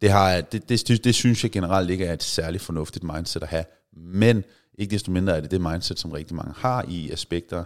[0.00, 3.48] Det, har det, det, det synes jeg generelt ikke er et særligt fornuftigt mindset at
[3.48, 3.64] have,
[3.96, 4.44] men
[4.78, 7.64] ikke desto mindre er det det mindset, som rigtig mange har i aspekter,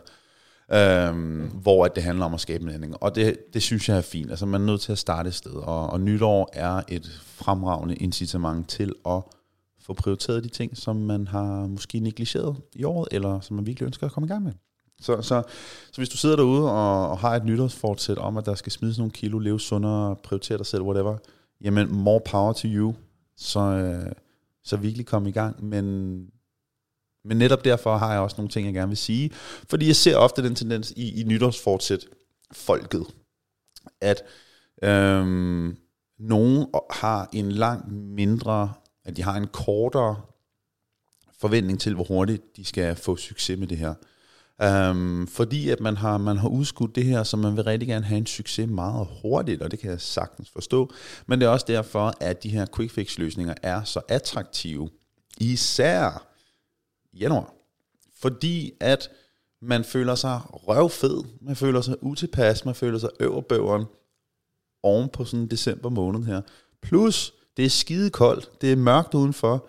[0.72, 3.02] øhm, hvor at det handler om at skabe en ændring.
[3.02, 4.30] Og det, det synes jeg er fint.
[4.30, 7.94] Altså man er nødt til at starte et sted, og, og nytår er et fremragende
[7.94, 9.22] incitament til at
[9.80, 13.86] få prioriteret de ting, som man har måske negligeret i året, eller som man virkelig
[13.86, 14.52] ønsker at komme i gang med.
[15.00, 15.42] Så, så,
[15.92, 18.98] så hvis du sidder derude og, og har et nytårsfortsæt om, at der skal smides
[18.98, 21.16] nogle kilo, leve sundere, prioritere dig selv, whatever,
[21.60, 22.94] jamen more power to you,
[23.36, 24.12] så, øh,
[24.64, 25.64] så virkelig komme i gang.
[25.64, 26.16] Men,
[27.26, 29.30] men netop derfor har jeg også nogle ting, jeg gerne vil sige.
[29.70, 32.06] Fordi jeg ser ofte den tendens i, i nytårsfortsæt
[32.52, 33.06] folket,
[34.00, 34.22] at
[34.82, 35.76] øhm,
[36.18, 38.72] nogen har en langt mindre,
[39.04, 40.20] at de har en kortere
[41.40, 43.94] forventning til, hvor hurtigt de skal få succes med det her.
[44.90, 48.04] Um, fordi at man har, man har udskudt det her, så man vil rigtig gerne
[48.04, 50.92] have en succes meget hurtigt, og det kan jeg sagtens forstå.
[51.26, 54.90] Men det er også derfor, at de her quick fix løsninger er så attraktive,
[55.38, 56.25] især
[57.20, 57.54] januar.
[58.20, 59.10] Fordi at
[59.62, 63.84] man føler sig røvfed, man føler sig utilpas, man føler sig øverbøveren
[64.82, 66.40] oven på sådan en december måned her.
[66.82, 69.68] Plus, det er skide koldt, det er mørkt udenfor,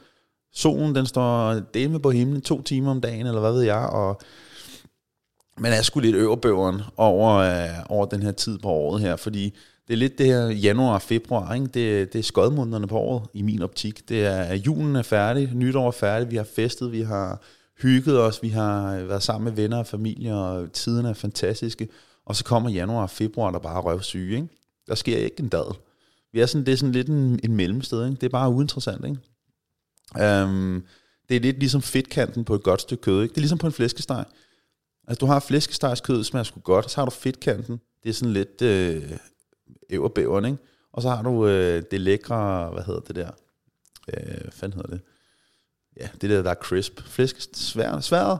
[0.54, 4.22] solen den står dæmme på himlen to timer om dagen, eller hvad ved jeg, og
[5.58, 9.56] man er sgu lidt øverbøveren over, øh, over den her tid på året her, fordi
[9.88, 11.66] det er lidt det her januar og februar, ikke?
[11.66, 14.10] Det, det er skodmånederne på året i min optik.
[14.10, 17.42] Det er, julen er færdig, nytår er færdig, vi har festet, vi har
[17.82, 21.88] hygget os, vi har været sammen med venner og familie, og tiden er fantastiske.
[22.26, 24.48] Og så kommer januar og februar, der bare er røvsyge, ikke?
[24.88, 25.74] Der sker ikke en dag.
[26.34, 28.16] Vi er sådan, det er sådan lidt en, en mellemsted, ikke?
[28.16, 29.18] Det er bare uinteressant, ikke?
[30.44, 30.84] Um,
[31.30, 33.32] det er lidt ligesom fedtkanten på et godt stykke kød, ikke?
[33.32, 34.26] Det er ligesom på en flæskesteg.
[35.08, 37.80] Altså, du har flæskestegskød, smager sgu godt, og så har du fedtkanten.
[38.04, 39.12] Det er sådan lidt øh,
[39.90, 40.58] æverbæveren, ikke?
[40.94, 43.30] Og så har du øh, det lækre, hvad hedder det der?
[44.08, 45.02] Øh, hvad fanden hedder det?
[46.00, 47.02] Ja, det der, der er crisp.
[47.02, 48.04] Flæskesværet.
[48.04, 48.40] Sværet.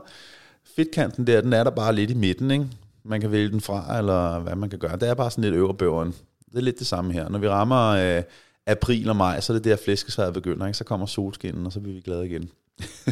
[0.76, 2.66] Fedtkanten der, den er der bare lidt i midten, ikke?
[3.04, 4.96] Man kan vælge den fra, eller hvad man kan gøre.
[4.96, 6.14] Det er bare sådan lidt øverbæveren.
[6.50, 7.28] Det er lidt det samme her.
[7.28, 8.22] Når vi rammer øh,
[8.66, 10.78] april og maj, så er det der flæskesværet begynder, ikke?
[10.78, 12.50] Så kommer solskinnen, og så bliver vi glade igen.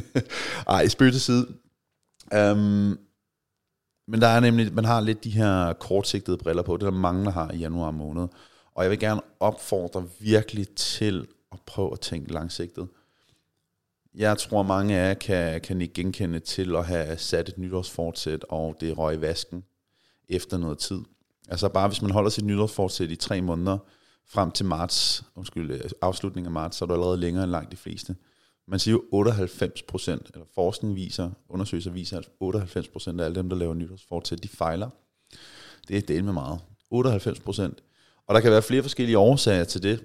[0.69, 1.47] Ej, spøg til side.
[2.53, 2.99] Um,
[4.09, 7.25] men der er nemlig, man har lidt de her kortsigtede briller på, det der mange,
[7.25, 8.29] der har i januar måned.
[8.75, 12.89] Og jeg vil gerne opfordre virkelig til at prøve at tænke langsigtet.
[14.15, 18.45] Jeg tror, mange af jer kan, kan ikke genkende til at have sat et nytårsfortsæt,
[18.49, 19.65] og det røg i vasken
[20.29, 21.01] efter noget tid.
[21.49, 23.79] Altså bare hvis man holder sit nytårsfortsæt i tre måneder,
[24.29, 27.73] frem til marts, undskyld, øh, afslutningen af marts, så er du allerede længere end langt
[27.73, 28.17] de fleste.
[28.69, 33.35] Man siger jo 98 procent, eller forskning viser, undersøgelser viser, at 98 procent af alle
[33.35, 34.91] dem, der laver nytårsfortsæt, de fejler.
[35.89, 36.61] Det er del med meget.
[36.91, 37.83] 98 procent.
[38.27, 40.05] Og der kan være flere forskellige årsager til det.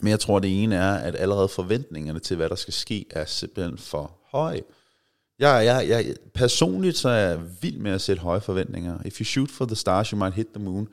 [0.00, 3.24] Men jeg tror, det ene er, at allerede forventningerne til, hvad der skal ske, er
[3.24, 4.62] simpelthen for høje.
[5.38, 8.98] Jeg, jeg, jeg, personligt så er jeg vild med at sætte høje forventninger.
[9.04, 10.88] If you shoot for the stars, you might hit the moon.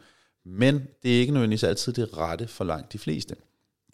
[0.46, 3.36] Men det er ikke nødvendigvis altid det rette for langt de fleste.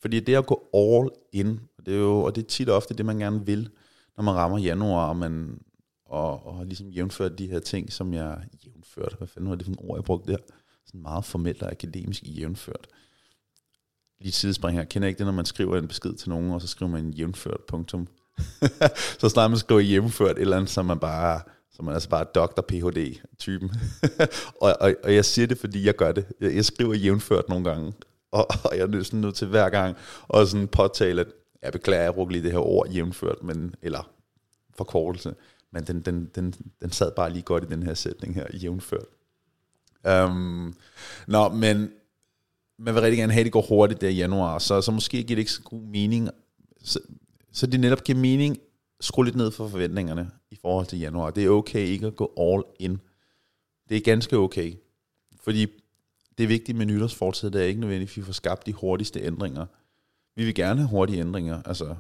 [0.01, 2.93] Fordi det at gå all in, det er jo og det er tit og ofte
[2.93, 3.69] det, man gerne vil,
[4.17, 5.59] når man rammer januar, og man
[6.05, 9.71] og, og ligesom jævnført de her ting, som jeg jævnført, hvad fanden var det for
[9.71, 10.37] en ord, jeg brugte der?
[10.85, 12.87] Sådan meget formelt og akademisk jævnført.
[14.21, 16.67] Lige sidespring her, kender ikke det, når man skriver en besked til nogen, og så
[16.67, 18.07] skriver man jævnført, punktum.
[19.19, 22.09] så snart man skriver jævnført et eller andet, så man bare, så man er altså
[22.09, 23.71] bare doktor PhD-typen.
[24.61, 26.25] og, og, og, jeg siger det, fordi jeg gør det.
[26.41, 27.93] Jeg, jeg skriver jævnført nogle gange,
[28.31, 29.95] og, og jeg er sådan nødt til hver gang
[30.27, 31.27] og sådan påtale, at
[31.61, 34.11] jeg beklager, jeg brugte lige det her ord jævnført, men, eller
[34.75, 35.35] forkortelse,
[35.71, 39.05] men den, den, den, den sad bare lige godt i den her sætning her, jævnført.
[40.09, 40.75] Um,
[41.27, 41.91] nå, men
[42.77, 45.17] man vil rigtig gerne have, at det går hurtigt der i januar, så, så måske
[45.17, 46.29] giver det ikke så god mening
[46.87, 46.99] så,
[47.51, 48.57] så det netop giver mening,
[49.01, 51.29] skru lidt ned for forventningerne i forhold til januar.
[51.29, 52.99] Det er okay ikke at gå all in.
[53.89, 54.73] Det er ganske okay.
[55.43, 55.67] Fordi
[56.37, 59.21] det er vigtigt med nytårsfortsæt, det er ikke nødvendigt, at vi får skabt de hurtigste
[59.21, 59.65] ændringer.
[60.37, 61.95] Vi vil gerne have hurtige ændringer, altså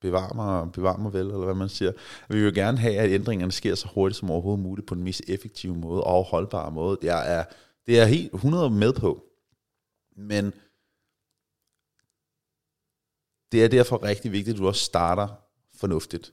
[0.00, 1.92] bevar mig, bevar mig vel, eller hvad man siger.
[2.28, 5.22] Vi vil gerne have, at ændringerne sker så hurtigt som overhovedet muligt, på den mest
[5.28, 6.98] effektive måde og holdbare måde.
[7.02, 7.44] Det er,
[7.86, 9.24] det er helt 100 med på.
[10.16, 10.52] Men
[13.52, 15.28] det er derfor rigtig vigtigt, at du også starter
[15.74, 16.32] fornuftigt.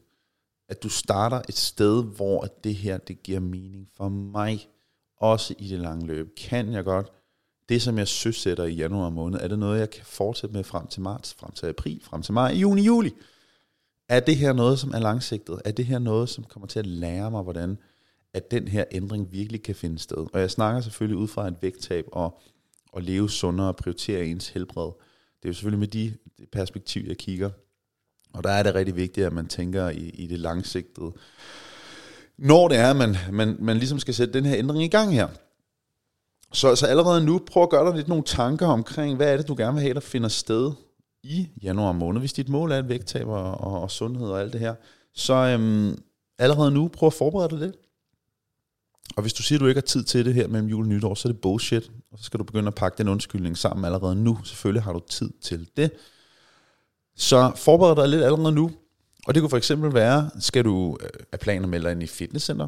[0.69, 4.69] At du starter et sted, hvor det her det giver mening for mig,
[5.17, 6.35] også i det lange løb.
[6.37, 7.11] Kan jeg godt
[7.73, 10.87] det, som jeg søsætter i januar måned, er det noget, jeg kan fortsætte med frem
[10.87, 13.11] til marts, frem til april, frem til maj, juni, juli?
[14.09, 15.61] Er det her noget, som er langsigtet?
[15.65, 17.77] Er det her noget, som kommer til at lære mig, hvordan
[18.33, 20.27] at den her ændring virkelig kan finde sted?
[20.33, 22.41] Og jeg snakker selvfølgelig ud fra et vægttab og,
[22.91, 24.91] og leve sundere og prioritere ens helbred.
[25.39, 26.13] Det er jo selvfølgelig med de
[26.51, 27.49] perspektiv, jeg kigger.
[28.33, 31.11] Og der er det rigtig vigtigt, at man tænker i, i det langsigtede.
[32.37, 35.13] Når det er, at man, man, man ligesom skal sætte den her ændring i gang
[35.13, 35.27] her.
[36.53, 39.47] Så, så allerede nu, prøv at gøre dig lidt nogle tanker omkring, hvad er det,
[39.47, 40.71] du gerne vil have, der finder sted
[41.23, 42.21] i januar måned.
[42.21, 44.75] Hvis dit mål er et vægttab og, og, og sundhed og alt det her,
[45.13, 46.03] så øhm,
[46.37, 47.75] allerede nu, prøv at forberede dig lidt.
[49.15, 50.89] Og hvis du siger, at du ikke har tid til det her mellem jul og
[50.89, 51.91] nytår, så er det bullshit.
[52.11, 54.39] Og så skal du begynde at pakke den undskyldning sammen allerede nu.
[54.43, 55.91] Selvfølgelig har du tid til det.
[57.15, 58.71] Så forbered dig lidt allerede nu.
[59.27, 62.07] Og det kunne for eksempel være, skal du øh, af planer melde dig ind i
[62.07, 62.67] fitnesscenter?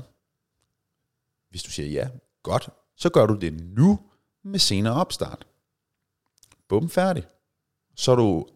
[1.49, 2.07] Hvis du siger ja,
[2.43, 2.69] godt.
[2.97, 3.99] Så gør du det nu
[4.43, 5.47] med senere opstart.
[6.69, 7.23] Bum, færdig.
[7.95, 8.47] Så er du,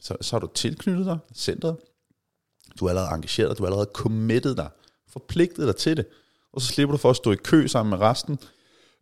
[0.00, 1.76] så, så er du tilknyttet dig, centret.
[2.80, 4.70] Du er allerede engageret dig, du er allerede committed dig,
[5.08, 6.06] forpligtet dig til det.
[6.52, 8.38] Og så slipper du for at stå i kø sammen med resten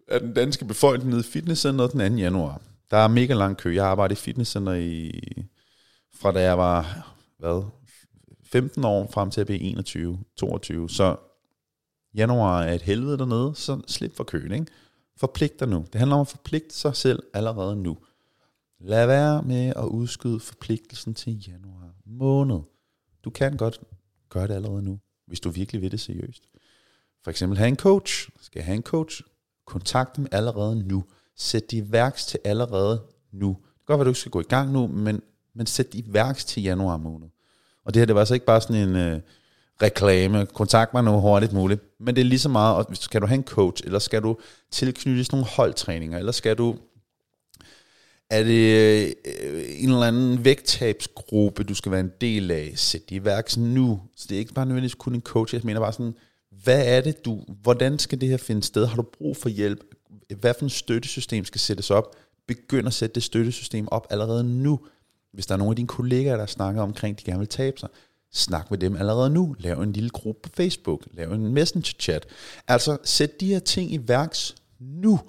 [0.08, 2.16] af den danske befolkning nede i fitnesscenteret den 2.
[2.16, 2.60] januar.
[2.90, 3.74] Der er mega lang kø.
[3.74, 5.12] Jeg har arbejdet i fitnesscenter i,
[6.14, 7.06] fra da jeg var
[7.38, 7.62] hvad,
[8.44, 10.90] 15 år frem til at blive 21, 22.
[10.90, 11.16] Så
[12.16, 14.52] januar er et helvede dernede, så slip for køen.
[14.52, 14.66] Ikke?
[15.16, 15.84] Forpligt dig nu.
[15.92, 17.98] Det handler om at forpligte sig selv allerede nu.
[18.80, 22.60] Lad være med at udskyde forpligtelsen til januar måned.
[23.24, 23.80] Du kan godt
[24.28, 26.48] gøre det allerede nu, hvis du virkelig vil det seriøst.
[27.24, 28.28] For eksempel have en coach.
[28.40, 29.22] Skal jeg have en coach?
[29.66, 31.04] Kontakt dem allerede nu.
[31.36, 33.02] Sæt de værks til allerede
[33.32, 33.48] nu.
[33.48, 35.22] Det kan godt være, du ikke skal gå i gang nu, men,
[35.54, 37.28] men sæt de værks til januar måned.
[37.84, 39.20] Og det her, det var altså ikke bare sådan en øh,
[39.82, 40.46] reklame.
[40.46, 41.82] Kontakt mig nu hurtigt muligt.
[42.00, 44.36] Men det er lige så meget, og skal du have en coach, eller skal du
[44.70, 46.76] tilknyttes nogle holdtræninger, eller skal du
[48.30, 48.76] er det
[49.44, 52.72] øh, en eller anden vægttabsgruppe, du skal være en del af?
[52.74, 54.00] Sæt det i værks nu.
[54.16, 55.54] Så det er ikke bare nødvendigvis kun en coach.
[55.54, 56.14] Jeg mener bare sådan,
[56.50, 58.86] hvad er det du, hvordan skal det her finde sted?
[58.86, 59.80] Har du brug for hjælp?
[60.40, 62.16] Hvad for et støttesystem skal sættes op?
[62.46, 64.80] Begynd at sætte det støttesystem op allerede nu.
[65.32, 67.88] Hvis der er nogle af dine kollegaer, der snakker omkring, de gerne vil tabe sig,
[68.36, 69.56] snak med dem allerede nu.
[69.58, 71.06] Lav en lille gruppe på Facebook.
[71.12, 72.26] Lav en messenger-chat.
[72.68, 75.20] Altså, sæt de her ting i værks nu.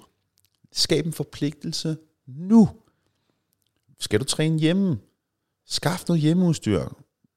[0.72, 2.68] Skab en forpligtelse nu.
[4.00, 4.98] Skal du træne hjemme?
[5.66, 6.84] Skaf noget hjemmeudstyr.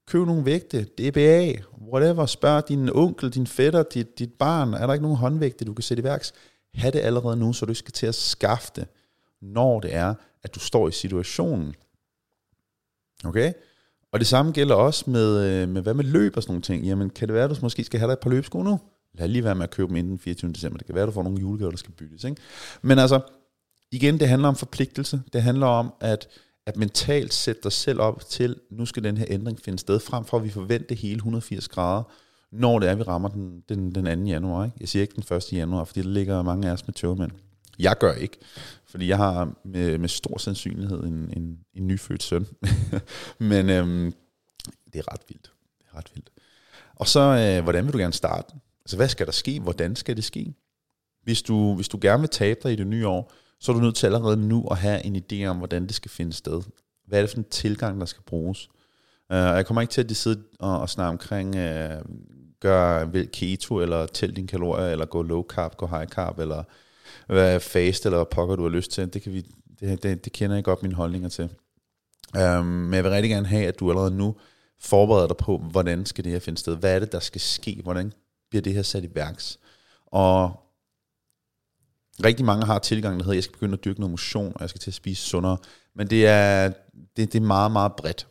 [0.08, 1.54] Køb nogle vægte, DBA,
[1.92, 2.26] whatever.
[2.26, 4.74] Spørg din onkel, din fætter, dit, dit barn.
[4.74, 6.34] Er der ikke nogen håndvægte, du kan sætte i værks?
[6.74, 8.88] Ha' det allerede nu, så du skal til at skaffe det,
[9.42, 11.76] når det er, at du står i situationen.
[13.26, 13.54] Okay?
[14.14, 16.86] Og det samme gælder også med, øh, med hvad med løb og sådan nogle ting.
[16.86, 18.80] Jamen, kan det være, at du måske skal have dig et par løbesko nu?
[19.14, 20.54] Lad lige være med at købe dem inden den 24.
[20.54, 20.78] december.
[20.78, 22.24] Det kan være, at du får nogle julegaver, der skal byttes.
[22.24, 22.42] Ikke?
[22.82, 23.20] Men altså,
[23.92, 25.22] igen, det handler om forpligtelse.
[25.34, 26.28] Det handler om, at
[26.66, 30.26] at mentalt sætte dig selv op til, nu skal den her ændring finde sted, frem
[30.26, 32.04] for at vi forventer hele 180 grader,
[32.52, 34.32] når det er, vi rammer den, den, den 2.
[34.32, 34.66] januar.
[34.66, 34.78] Ikke?
[34.80, 35.54] Jeg siger ikke den 1.
[35.54, 37.32] januar, fordi der ligger mange af os med tørmænd.
[37.80, 38.38] Jeg gør ikke,
[38.92, 42.48] fordi jeg har med, med stor sandsynlighed en, en, en nyfødt søn.
[43.40, 44.14] Men øhm,
[44.94, 45.52] det er ret vildt.
[45.80, 46.30] Det er ret vildt.
[46.96, 48.54] Og så, øh, hvordan vil du gerne starte?
[48.86, 49.60] Altså, hvad skal der ske?
[49.60, 50.54] Hvordan skal det ske?
[51.24, 53.82] Hvis du, hvis du gerne vil tabe dig i det nye år, så er du
[53.82, 56.62] nødt til allerede nu at have en idé om, hvordan det skal finde sted.
[57.08, 58.70] Hvad er det for en tilgang, der skal bruges?
[59.30, 62.16] Uh, jeg kommer ikke til at sidde og, og snakke omkring, uh,
[62.60, 66.64] gør vel keto, eller tæl dine kalorier, eller gå low carb, gå high carb, eller
[67.28, 69.14] hvad fast, eller pokker du har lyst til.
[69.14, 69.46] Det, kan vi,
[69.80, 71.50] det, det, det kender jeg godt mine holdninger til.
[72.40, 74.36] Um, men jeg vil rigtig gerne have, at du allerede nu
[74.80, 76.76] forbereder dig på, hvordan skal det her finde sted?
[76.76, 77.80] Hvad er det, der skal ske?
[77.84, 78.14] Hvordan
[78.50, 79.60] bliver det her sat i værks?
[80.06, 80.60] Og
[82.24, 84.70] rigtig mange har tilgang, der hedder, jeg skal begynde at dyrke noget motion, og jeg
[84.70, 85.58] skal til at spise sundere.
[85.96, 86.68] Men det er,
[87.18, 88.28] det, det er meget, meget bredt.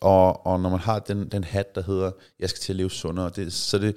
[0.00, 2.90] Og, og når man har den, den hat, der hedder, jeg skal til at leve
[2.90, 3.96] sundere, det, så, det,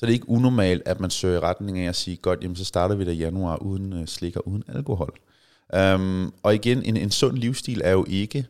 [0.00, 2.56] så det er ikke unormalt, at man søger i retning af at sige, godt, jamen
[2.56, 5.20] så starter vi da januar uden øh, slik og uden alkohol.
[5.94, 8.46] Um, og igen, en, en sund livsstil er jo ikke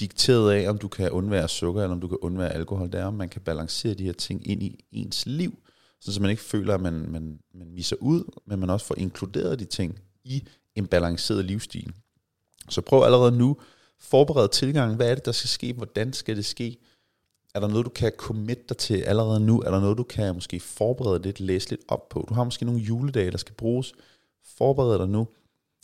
[0.00, 2.92] dikteret af, om du kan undvære sukker, eller om du kan undvære alkohol.
[2.92, 5.58] Det er, om man kan balancere de her ting ind i ens liv,
[6.00, 9.58] så man ikke føler, at man, man, man misser ud, men man også får inkluderet
[9.58, 11.92] de ting i en balanceret livsstil.
[12.68, 13.56] Så prøv allerede nu,
[14.00, 14.96] forbered tilgangen.
[14.96, 15.72] Hvad er det, der skal ske?
[15.72, 16.78] Hvordan skal det ske?
[17.56, 19.60] Er der noget, du kan commit dig til allerede nu?
[19.60, 22.26] Er der noget, du kan måske forberede lidt, læse lidt op på?
[22.28, 23.92] Du har måske nogle juledage, der skal bruges.
[24.56, 25.28] Forbered dig nu.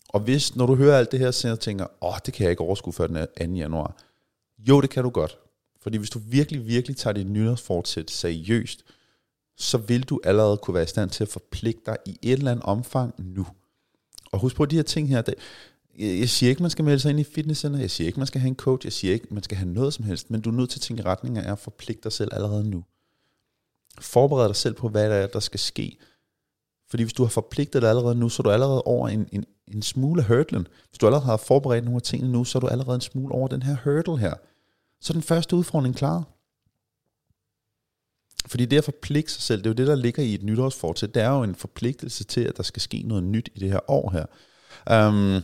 [0.08, 2.50] Og hvis, når du hører alt det her, så tænker, åh, oh, det kan jeg
[2.50, 3.54] ikke overskue før den 2.
[3.56, 3.96] januar.
[4.58, 5.38] Jo, det kan du godt.
[5.80, 8.84] Fordi hvis du virkelig, virkelig tager dit nytårsfortsæt seriøst,
[9.56, 12.50] så vil du allerede kunne være i stand til at forpligte dig i et eller
[12.50, 13.46] andet omfang nu.
[14.32, 15.22] Og husk på de her ting her.
[15.22, 15.34] Det,
[15.98, 17.80] jeg jeg siger ikke, man skal melde sig ind i fitnesscenter.
[17.80, 18.86] Jeg siger ikke, man skal have en coach.
[18.86, 20.30] Jeg siger ikke, man skal have noget som helst.
[20.30, 22.70] Men du er nødt til at tænke i retning af at forpligte dig selv allerede
[22.70, 22.84] nu.
[24.00, 25.98] Forbered dig selv på, hvad der er, der skal ske.
[26.90, 29.44] Fordi hvis du har forpligtet dig allerede nu, så er du allerede over en, en,
[29.68, 30.66] en smule hurdlen.
[30.88, 33.34] Hvis du allerede har forberedt nogle af tingene nu, så er du allerede en smule
[33.34, 34.34] over den her hurdle her.
[35.00, 36.24] Så er den første udfordring klar.
[38.46, 41.14] Fordi det at forpligte sig selv, det er jo det, der ligger i et nytårsfortsæt.
[41.14, 43.90] Det er jo en forpligtelse til, at der skal ske noget nyt i det her
[43.90, 44.26] år her.
[45.08, 45.42] Um,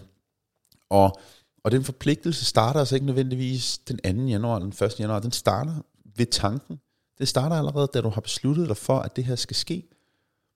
[0.91, 1.21] og,
[1.65, 4.23] og den forpligtelse starter altså ikke nødvendigvis den 2.
[4.23, 5.01] januar, den 1.
[5.01, 5.21] januar.
[5.21, 5.75] Den starter
[6.17, 6.81] ved tanken.
[7.19, 9.89] Det starter allerede, da du har besluttet dig for, at det her skal ske.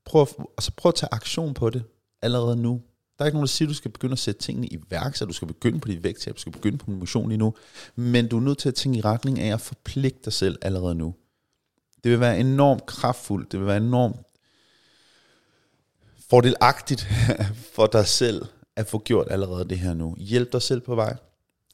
[0.05, 0.27] Prøv,
[0.59, 1.85] altså prøv at tage aktion på det
[2.23, 2.83] allerede nu.
[3.19, 5.17] Der er ikke nogen, der siger, at du skal begynde at sætte tingene i værk,
[5.17, 7.55] så du skal begynde på dit vægttab, du skal begynde på din motion lige nu.
[7.97, 10.95] Men du er nødt til at tænke i retning af at forpligte dig selv allerede
[10.95, 11.15] nu.
[12.05, 14.17] Det vil være enormt kraftfuldt, det vil være enormt
[16.31, 17.09] fordelagtigt
[17.75, 20.17] for dig selv at få gjort allerede det her nu.
[20.19, 21.17] Hjælp dig selv på vej.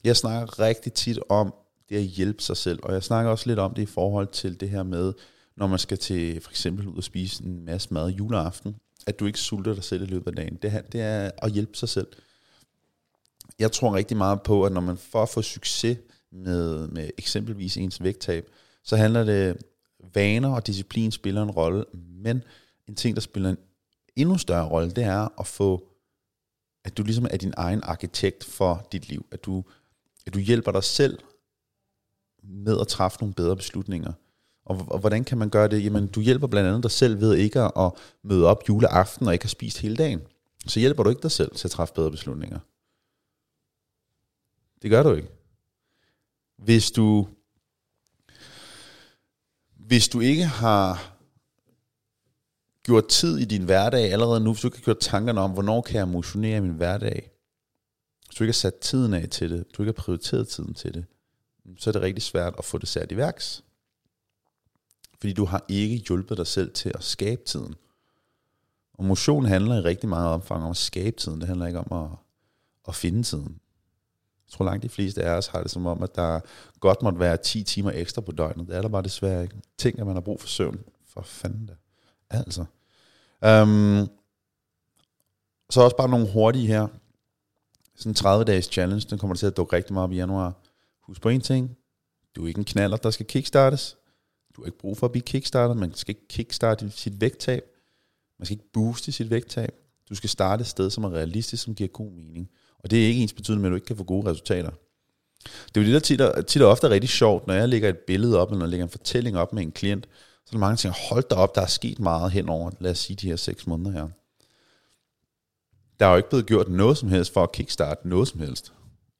[0.03, 1.53] Jeg snakker rigtig tit om
[1.89, 4.59] det at hjælpe sig selv, og jeg snakker også lidt om det i forhold til
[4.59, 5.13] det her med,
[5.57, 8.75] når man skal til for eksempel ud og spise en masse mad juleaften,
[9.07, 10.57] at du ikke sulter dig selv i løbet af dagen.
[10.61, 12.07] Det, her, det er at hjælpe sig selv.
[13.59, 15.97] Jeg tror rigtig meget på, at når man får at få succes
[16.31, 18.49] med, med eksempelvis ens vægttab,
[18.83, 19.57] så handler det,
[20.13, 22.43] vaner og disciplin spiller en rolle, men
[22.87, 23.57] en ting, der spiller en
[24.15, 25.87] endnu større rolle, det er at få,
[26.83, 29.63] at du ligesom er din egen arkitekt for dit liv, at du,
[30.25, 31.19] at du hjælper dig selv
[32.43, 34.13] med at træffe nogle bedre beslutninger.
[34.65, 35.83] Og, og hvordan kan man gøre det?
[35.83, 37.91] Jamen, du hjælper blandt andet dig selv ved ikke at
[38.23, 40.21] møde op juleaften og ikke have spist hele dagen.
[40.67, 42.59] Så hjælper du ikke dig selv til at træffe bedre beslutninger.
[44.81, 45.29] Det gør du ikke.
[46.57, 47.27] Hvis du
[49.75, 51.13] hvis du ikke har
[52.89, 55.81] gjort tid i din hverdag allerede nu, hvis du ikke har gjort tankerne om, hvornår
[55.81, 57.31] kan jeg motionere i min hverdag,
[58.25, 60.73] hvis du ikke har sat tiden af til det, hvis du ikke har prioriteret tiden
[60.73, 61.05] til det,
[61.77, 63.63] så er det rigtig svært at få det sat i værks.
[65.19, 67.75] Fordi du har ikke hjulpet dig selv til at skabe tiden.
[68.93, 71.39] Og motion handler i rigtig meget omfang om at skabe tiden.
[71.39, 72.17] Det handler ikke om at,
[72.87, 73.59] at finde tiden.
[74.47, 76.39] Jeg tror langt de fleste af os har det som om, at der
[76.79, 78.67] godt måtte være 10 timer ekstra på døgnet.
[78.67, 79.55] Det er der bare desværre ikke.
[79.77, 80.83] Tænk, at man har brug for søvn.
[81.07, 81.73] For fanden da.
[82.29, 82.65] Altså.
[83.41, 84.09] Um,
[85.69, 86.87] så også bare nogle hurtige her.
[87.95, 90.53] Sådan en 30-dages challenge, den kommer til at dukke rigtig meget op i januar.
[91.01, 91.77] Husk på en ting.
[92.35, 93.97] Du er ikke en knaller, der skal kickstartes.
[94.55, 95.77] Du har ikke brug for at blive kickstartet.
[95.77, 97.63] Man skal ikke kickstarte sit vægttab.
[98.39, 99.73] Man skal ikke booste sit vægttab.
[100.09, 102.49] Du skal starte et sted, som er realistisk, som giver god mening.
[102.79, 104.71] Og det er ikke ens betydende med, at du ikke kan få gode resultater.
[105.75, 107.69] Det er jo det, der tit og, tit og ofte er rigtig sjovt, når jeg
[107.69, 110.07] lægger et billede op, eller når jeg lægger en fortælling op med en klient,
[110.49, 112.91] så er der mange, ting, hold da op, der er sket meget hen over, lad
[112.91, 114.07] os sige, de her seks måneder her.
[115.99, 118.73] Der er jo ikke blevet gjort noget som helst for at kickstarte noget som helst.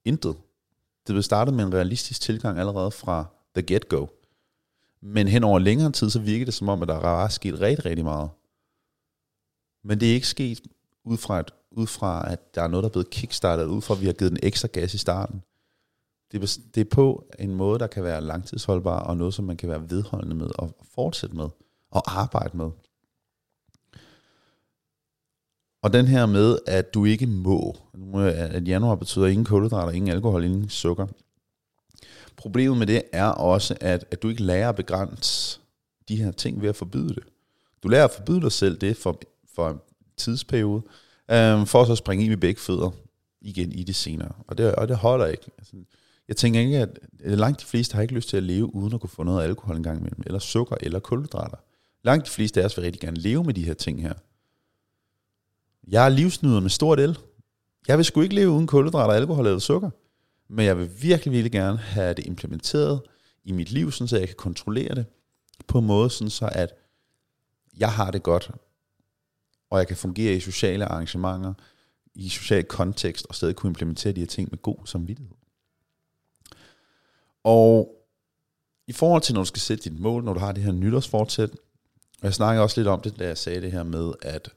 [0.06, 0.36] Intet.
[1.08, 4.08] Det blev startet med en realistisk tilgang allerede fra the get-go.
[5.02, 7.86] Men hen over længere tid, så virker det som om, at der er sket rigtig,
[7.86, 8.30] rigtig meget.
[9.84, 10.62] Men det er ikke sket
[11.04, 13.94] ud fra, et, ud fra at der er noget, der er blevet kickstartet, ud fra
[13.94, 15.44] at vi har givet den ekstra gas i starten.
[16.32, 19.70] Det det er på en måde, der kan være langtidsholdbar, og noget, som man kan
[19.70, 21.50] være vedholdende med, og fortsætte med,
[21.92, 22.70] og arbejde med.
[25.82, 30.12] Og den her med, at du ikke må, øh, at januar betyder ingen kulhydrater, ingen
[30.12, 31.08] alkohol, ingen sukker.
[32.38, 35.60] Problemet med det er også, at, at du ikke lærer at begrænse
[36.08, 37.24] de her ting ved at forbyde det.
[37.84, 39.22] Du lærer at forbyde dig selv det for,
[39.56, 39.80] for en
[40.18, 40.82] tidsperiode,
[41.32, 42.92] øh, for så at springe i med begge fødder
[43.42, 44.32] igen i det senere.
[44.48, 45.52] Og det, og det holder ikke.
[45.58, 45.76] Altså,
[46.30, 49.02] jeg tænker ikke, at langt de fleste har ikke lyst til at leve uden at
[49.02, 51.58] kunne få noget alkohol en gang imellem, eller sukker, eller kulhydrater.
[52.04, 54.14] Langt de fleste af os vil rigtig gerne leve med de her ting her.
[55.88, 57.18] Jeg er livsnyder med stort el.
[57.88, 59.90] Jeg vil sgu ikke leve uden kulhydrater, alkohol eller sukker.
[60.48, 63.02] Men jeg vil virkelig, virkelig gerne have det implementeret
[63.44, 65.06] i mit liv, så jeg kan kontrollere det
[65.68, 66.74] på en måde, sådan så at
[67.78, 68.52] jeg har det godt,
[69.70, 71.54] og jeg kan fungere i sociale arrangementer,
[72.16, 75.39] i social kontekst, og stadig kunne implementere de her ting med god samvittighed.
[77.44, 77.96] Og
[78.88, 81.50] i forhold til, når du skal sætte dit mål, når du har det her nytårsfortsæt,
[82.20, 84.50] og jeg snakker også lidt om det, da jeg sagde det her med, at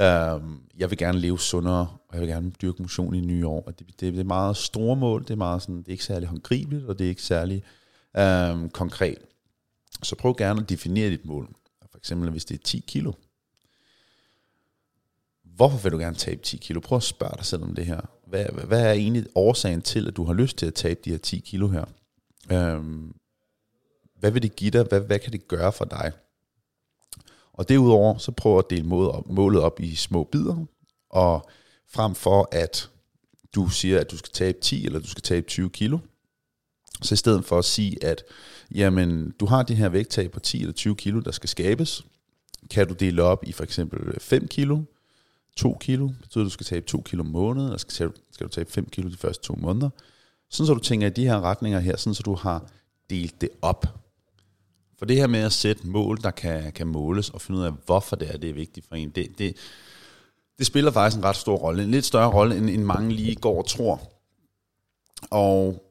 [0.00, 3.62] øh, jeg vil gerne leve sundere, og jeg vil gerne dyrke motion i nye år.
[3.66, 6.04] Og det, det, det er meget store mål, det er, meget sådan, det er ikke
[6.04, 7.62] særlig håndgribeligt, og det er ikke særlig
[8.16, 9.18] øh, konkret.
[10.02, 11.54] Så prøv gerne at definere dit mål.
[11.90, 13.12] For eksempel, hvis det er 10 kilo.
[15.44, 16.80] Hvorfor vil du gerne tabe 10 kilo?
[16.80, 18.00] Prøv at spørge dig selv om det her.
[18.26, 21.18] Hvad, hvad er egentlig årsagen til, at du har lyst til at tabe de her
[21.18, 21.84] 10 kilo her?
[22.52, 23.14] Øhm,
[24.18, 24.82] hvad vil det give dig?
[24.82, 26.12] Hvad, hvad kan det gøre for dig?
[27.52, 30.64] Og derudover, så prøv at dele målet op, målet op i små bidder,
[31.10, 31.50] og
[31.88, 32.90] frem for at
[33.54, 35.98] du siger, at du skal tabe 10 eller du skal tabe 20 kilo,
[37.02, 38.24] så i stedet for at sige, at
[38.74, 42.04] jamen, du har det her vægttab på 10 eller 20 kilo, der skal skabes,
[42.70, 44.82] kan du dele op i for eksempel 5 kilo,
[45.56, 48.52] 2 kilo, betyder, at du skal tabe 2 kilo om måneden, eller skal, skal du
[48.52, 49.90] tabe 5 kilo de første to måneder.
[50.52, 52.70] Sådan så du tænker i de her retninger her, sådan så du har
[53.10, 53.86] delt det op.
[54.98, 57.72] For det her med at sætte mål, der kan, kan måles, og finde ud af,
[57.86, 59.56] hvorfor det er, det er vigtigt for en, det, det,
[60.58, 61.82] det spiller faktisk en ret stor rolle.
[61.82, 64.12] En lidt større rolle, end, end mange lige går og tror.
[65.30, 65.84] Og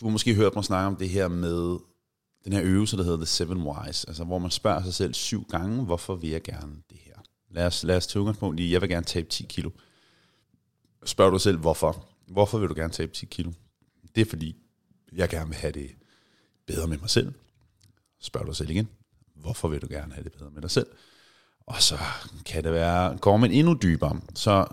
[0.00, 1.78] du har måske hørt mig snakke om det her med
[2.44, 5.44] den her øvelse, der hedder The Seven Whys, altså hvor man spørger sig selv syv
[5.50, 7.14] gange, hvorfor vil jeg gerne det her?
[7.50, 9.70] Lad os, lad os tage udgangspunkt i, jeg vil gerne tabe 10 kilo.
[11.04, 12.06] Spørg du selv, hvorfor?
[12.26, 13.52] Hvorfor vil du gerne tabe 10 kilo?
[14.16, 14.56] Det er fordi,
[15.12, 15.90] jeg gerne vil have det
[16.66, 17.32] bedre med mig selv.
[18.20, 18.88] Spørg dig selv igen,
[19.34, 20.86] hvorfor vil du gerne have det bedre med dig selv?
[21.66, 21.98] Og så
[22.46, 24.20] kan det være, går man endnu dybere.
[24.34, 24.66] Så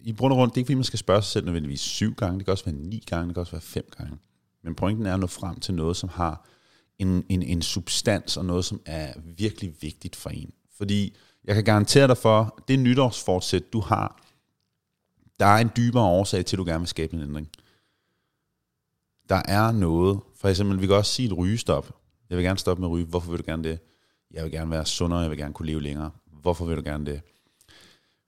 [0.00, 2.14] i bund og grund, det er ikke fordi, man skal spørge sig selv nødvendigvis syv
[2.14, 4.18] gange, det kan også være ni gange, det kan også være fem gange.
[4.62, 6.46] Men pointen er at nå frem til noget, som har
[6.98, 10.52] en, en, en substans og noget, som er virkelig vigtigt for en.
[10.76, 14.22] Fordi jeg kan garantere dig for, det nytårsfortsæt, du har,
[15.40, 17.48] der er en dybere årsag til, at du gerne vil skabe en ændring.
[19.28, 22.00] Der er noget, for eksempel, vi kan også sige et rygestop.
[22.30, 23.06] Jeg vil gerne stoppe med at ryge.
[23.06, 23.78] Hvorfor vil du gerne det?
[24.30, 26.10] Jeg vil gerne være sundere, jeg vil gerne kunne leve længere.
[26.26, 27.20] Hvorfor vil du gerne det?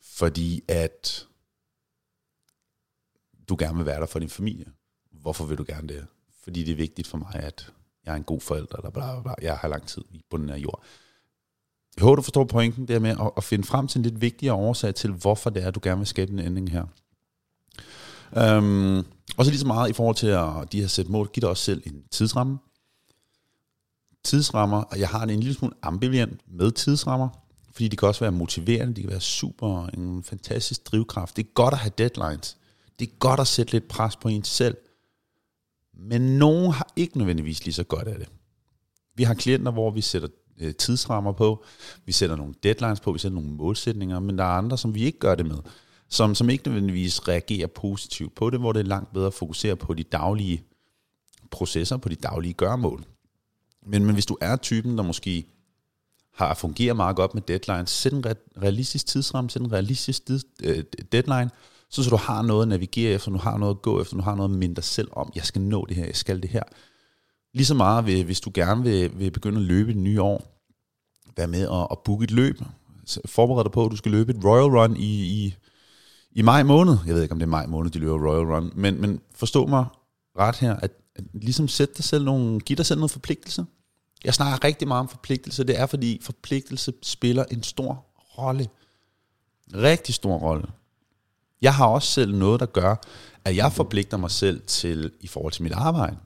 [0.03, 1.27] Fordi at
[3.49, 4.67] du gerne vil være der for din familie.
[5.13, 6.07] Hvorfor vil du gerne det?
[6.43, 7.73] Fordi det er vigtigt for mig, at
[8.05, 9.35] jeg er en god forælder, eller bla, bla, bla.
[9.43, 10.83] jeg har lang tid på den af jord.
[11.97, 14.55] Jeg håber, du forstår pointen der med at, at finde frem til en lidt vigtigere
[14.55, 16.85] årsag til, hvorfor det er, at du gerne vil skabe en ændring her.
[18.37, 18.99] Øhm,
[19.37, 21.49] og så lige så meget i forhold til at de her sæt mål, giv dig
[21.51, 22.59] også selv en tidsramme.
[24.25, 27.29] Tidsrammer, og jeg har en lille smule ambivalent med tidsrammer,
[27.73, 31.37] fordi de kan også være motiverende, de kan være super, en fantastisk drivkraft.
[31.37, 32.57] Det er godt at have deadlines.
[32.99, 34.77] Det er godt at sætte lidt pres på en selv.
[35.95, 38.29] Men nogen har ikke nødvendigvis lige så godt af det.
[39.15, 40.29] Vi har klienter, hvor vi sætter
[40.61, 41.65] øh, tidsrammer på,
[42.05, 45.05] vi sætter nogle deadlines på, vi sætter nogle målsætninger, men der er andre, som vi
[45.05, 45.59] ikke gør det med,
[46.09, 49.77] som, som ikke nødvendigvis reagerer positivt på det, hvor det er langt bedre at fokusere
[49.77, 50.63] på de daglige
[51.51, 53.05] processer, på de daglige gørmål.
[53.87, 55.45] Men, men hvis du er typen, der måske
[56.35, 58.25] har fungeret meget godt med deadlines, sæt en
[58.63, 60.23] realistisk tidsramme, sæt en realistisk
[60.63, 61.51] øh, deadline,
[61.91, 64.23] så, så du har noget at navigere efter, du har noget at gå efter, du
[64.23, 66.51] har noget at minde dig selv om, jeg skal nå det her, jeg skal det
[66.51, 66.63] her.
[67.55, 70.65] Lige så meget, hvis du gerne vil, vil begynde at løbe i det nye år,
[71.37, 72.61] vær med at, at booke et løb.
[73.25, 75.55] Forbered dig på, at du skal løbe et Royal Run i, i,
[76.39, 76.97] i maj måned.
[77.07, 78.73] Jeg ved ikke, om det er maj måned, de løber Royal Run.
[78.75, 79.87] Men, men forstå mig
[80.39, 83.67] ret her, at, at ligesom sætte dig selv nogle, giv dig selv noget forpligtelse.
[84.25, 85.65] Jeg snakker rigtig meget om forpligtelse.
[85.65, 88.07] Det er, fordi forpligtelse spiller en stor
[88.39, 88.69] rolle.
[89.75, 90.67] Rigtig stor rolle.
[91.63, 92.97] Jeg har også selv noget, der gør,
[93.45, 96.17] at jeg forpligter mig selv til i forhold til mit arbejde.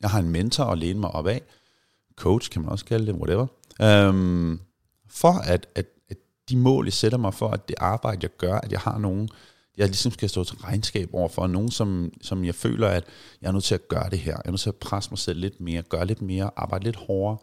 [0.00, 1.42] Jeg har en mentor at læne mig op af.
[2.16, 3.46] Coach kan man også kalde det, whatever.
[3.82, 4.60] Øhm,
[5.08, 5.86] for at, at
[6.48, 9.28] de mål, jeg sætter mig for, at det arbejde, jeg gør, at jeg har nogen,
[9.76, 13.04] jeg ligesom skal stå til regnskab over for, nogen, som, som jeg føler, at
[13.42, 14.32] jeg er nødt til at gøre det her.
[14.32, 16.96] Jeg er nødt til at presse mig selv lidt mere, gøre lidt mere, arbejde lidt
[16.96, 17.38] hårdere.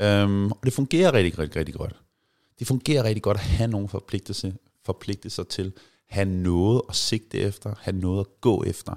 [0.00, 1.96] Øhm, og det fungerer rigtig, rigtig, rigtig godt.
[2.58, 5.72] Det fungerer rigtig godt at have nogen forpligtelse, forpligtelser til,
[6.06, 8.94] have noget at sigte efter, have noget at gå efter,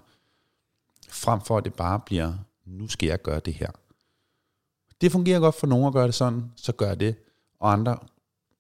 [1.10, 2.34] frem for at det bare bliver,
[2.66, 3.72] nu skal jeg gøre det her.
[5.02, 7.16] Det fungerer godt for nogen at gøre det sådan, så gør det,
[7.60, 7.98] og andre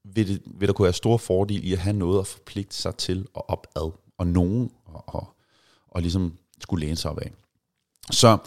[0.03, 2.95] vil, det, vil der kunne være store fordele i at have noget at forpligte sig
[2.95, 5.35] til og opad, og nogen og, og,
[5.87, 7.31] og ligesom skulle læne sig op af.
[8.11, 8.37] Så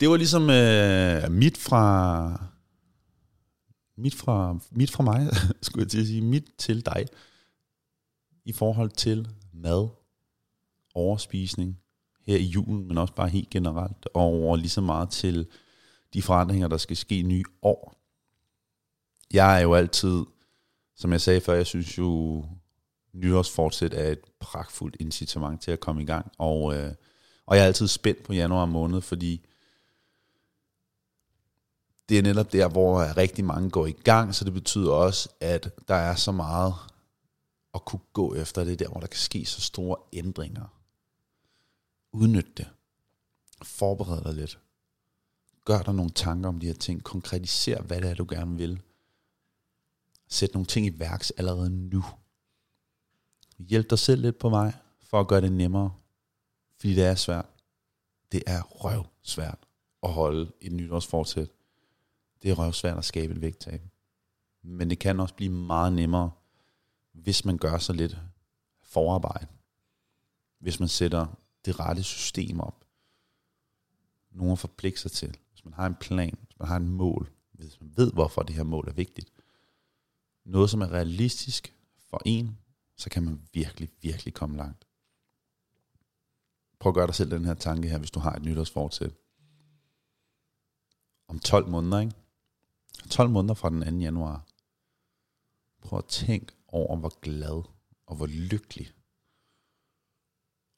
[0.00, 2.52] det var ligesom øh, mit fra
[3.96, 5.28] mit fra, mit fra mig,
[5.62, 7.06] skulle jeg til at sige, mit til dig,
[8.44, 9.88] i forhold til mad,
[10.94, 11.78] overspisning
[12.26, 15.46] her i julen, men også bare helt generelt, og lige så meget til
[16.14, 17.94] de forandringer, der skal ske i nye år.
[19.32, 20.24] Jeg er jo altid,
[20.96, 22.44] som jeg sagde før, jeg synes jo,
[23.12, 26.94] nyårsfortsæt er et pragtfuldt incitament til at komme i gang, og, øh,
[27.46, 29.46] og jeg er altid spændt på januar måned, fordi
[32.08, 35.70] det er netop der, hvor rigtig mange går i gang, så det betyder også, at
[35.88, 36.74] der er så meget
[37.74, 40.82] at kunne gå efter det der, hvor der kan ske så store ændringer.
[42.12, 42.68] Udnyt det.
[43.62, 44.58] Forbered dig lidt.
[45.64, 47.04] Gør dig nogle tanker om de her ting.
[47.04, 48.80] Konkretiser, hvad det er, du gerne vil.
[50.32, 52.04] Sæt nogle ting i værks allerede nu.
[53.58, 55.94] Hjælp dig selv lidt på vej, for at gøre det nemmere.
[56.76, 57.46] Fordi det er svært.
[58.32, 59.58] Det er røv svært
[60.02, 61.50] at holde et nytårsfortsæt.
[62.42, 63.82] Det er røv svært at skabe et vægttab.
[64.62, 66.30] Men det kan også blive meget nemmere,
[67.12, 68.16] hvis man gør så lidt
[68.82, 69.46] forarbejde.
[70.58, 71.26] Hvis man sætter
[71.64, 72.84] det rette system op.
[74.30, 75.36] Nogen forpligter sig til.
[75.52, 78.56] Hvis man har en plan, hvis man har en mål, hvis man ved, hvorfor det
[78.56, 79.32] her mål er vigtigt.
[80.44, 81.74] Noget, som er realistisk
[82.10, 82.58] for en,
[82.96, 84.86] så kan man virkelig, virkelig komme langt.
[86.78, 89.14] Prøv at gøre dig selv den her tanke her, hvis du har et nytårsfortsæt.
[91.28, 92.14] Om 12 måneder, ikke?
[93.10, 93.98] 12 måneder fra den 2.
[93.98, 94.46] januar.
[95.82, 97.62] Prøv at tænke over, hvor glad
[98.06, 98.92] og hvor lykkelig.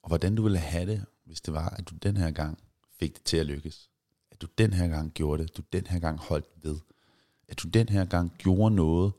[0.02, 2.58] Og hvordan du ville have det, hvis det var, at du den her gang
[2.98, 3.90] fik det til at lykkes.
[4.30, 5.56] At du den her gang gjorde det.
[5.56, 6.78] Du den her gang holdt ved.
[7.48, 9.12] At du den her gang gjorde noget,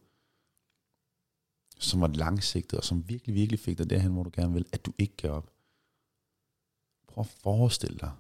[1.80, 4.86] som var langsigtet, og som virkelig, virkelig fik dig derhen, hvor du gerne vil, at
[4.86, 5.52] du ikke gav op.
[7.08, 8.12] Prøv at forestille dig,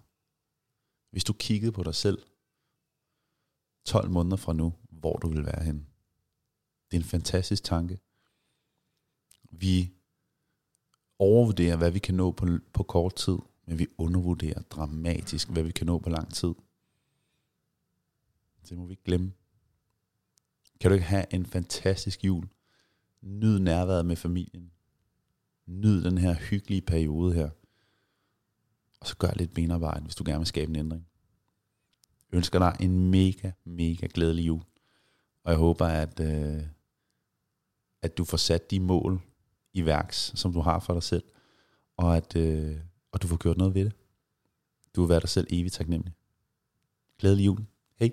[1.11, 2.23] hvis du kiggede på dig selv
[3.85, 5.85] 12 måneder fra nu, hvor du vil være henne.
[6.91, 7.99] Det er en fantastisk tanke.
[9.51, 9.91] Vi
[11.19, 15.71] overvurderer, hvad vi kan nå på, på kort tid, men vi undervurderer dramatisk, hvad vi
[15.71, 16.53] kan nå på lang tid.
[18.69, 19.33] Det må vi ikke glemme.
[20.79, 22.47] Kan du ikke have en fantastisk jul?
[23.25, 24.71] Nyd nærværet med familien.
[25.65, 27.49] Nyd den her hyggelige periode her.
[28.99, 31.07] Og så gør lidt benarbejde, hvis du gerne vil skabe en ændring.
[32.31, 34.63] Jeg ønsker dig en mega, mega glædelig jul.
[35.43, 36.63] Og jeg håber, at, øh,
[38.01, 39.21] at du får sat de mål
[39.73, 41.23] i værks, som du har for dig selv.
[41.97, 42.77] Og at øh,
[43.11, 43.93] og du får gjort noget ved det.
[44.95, 46.13] Du vil være dig selv evigt taknemmelig.
[47.19, 47.65] Glædelig jul.
[47.99, 48.11] Hej.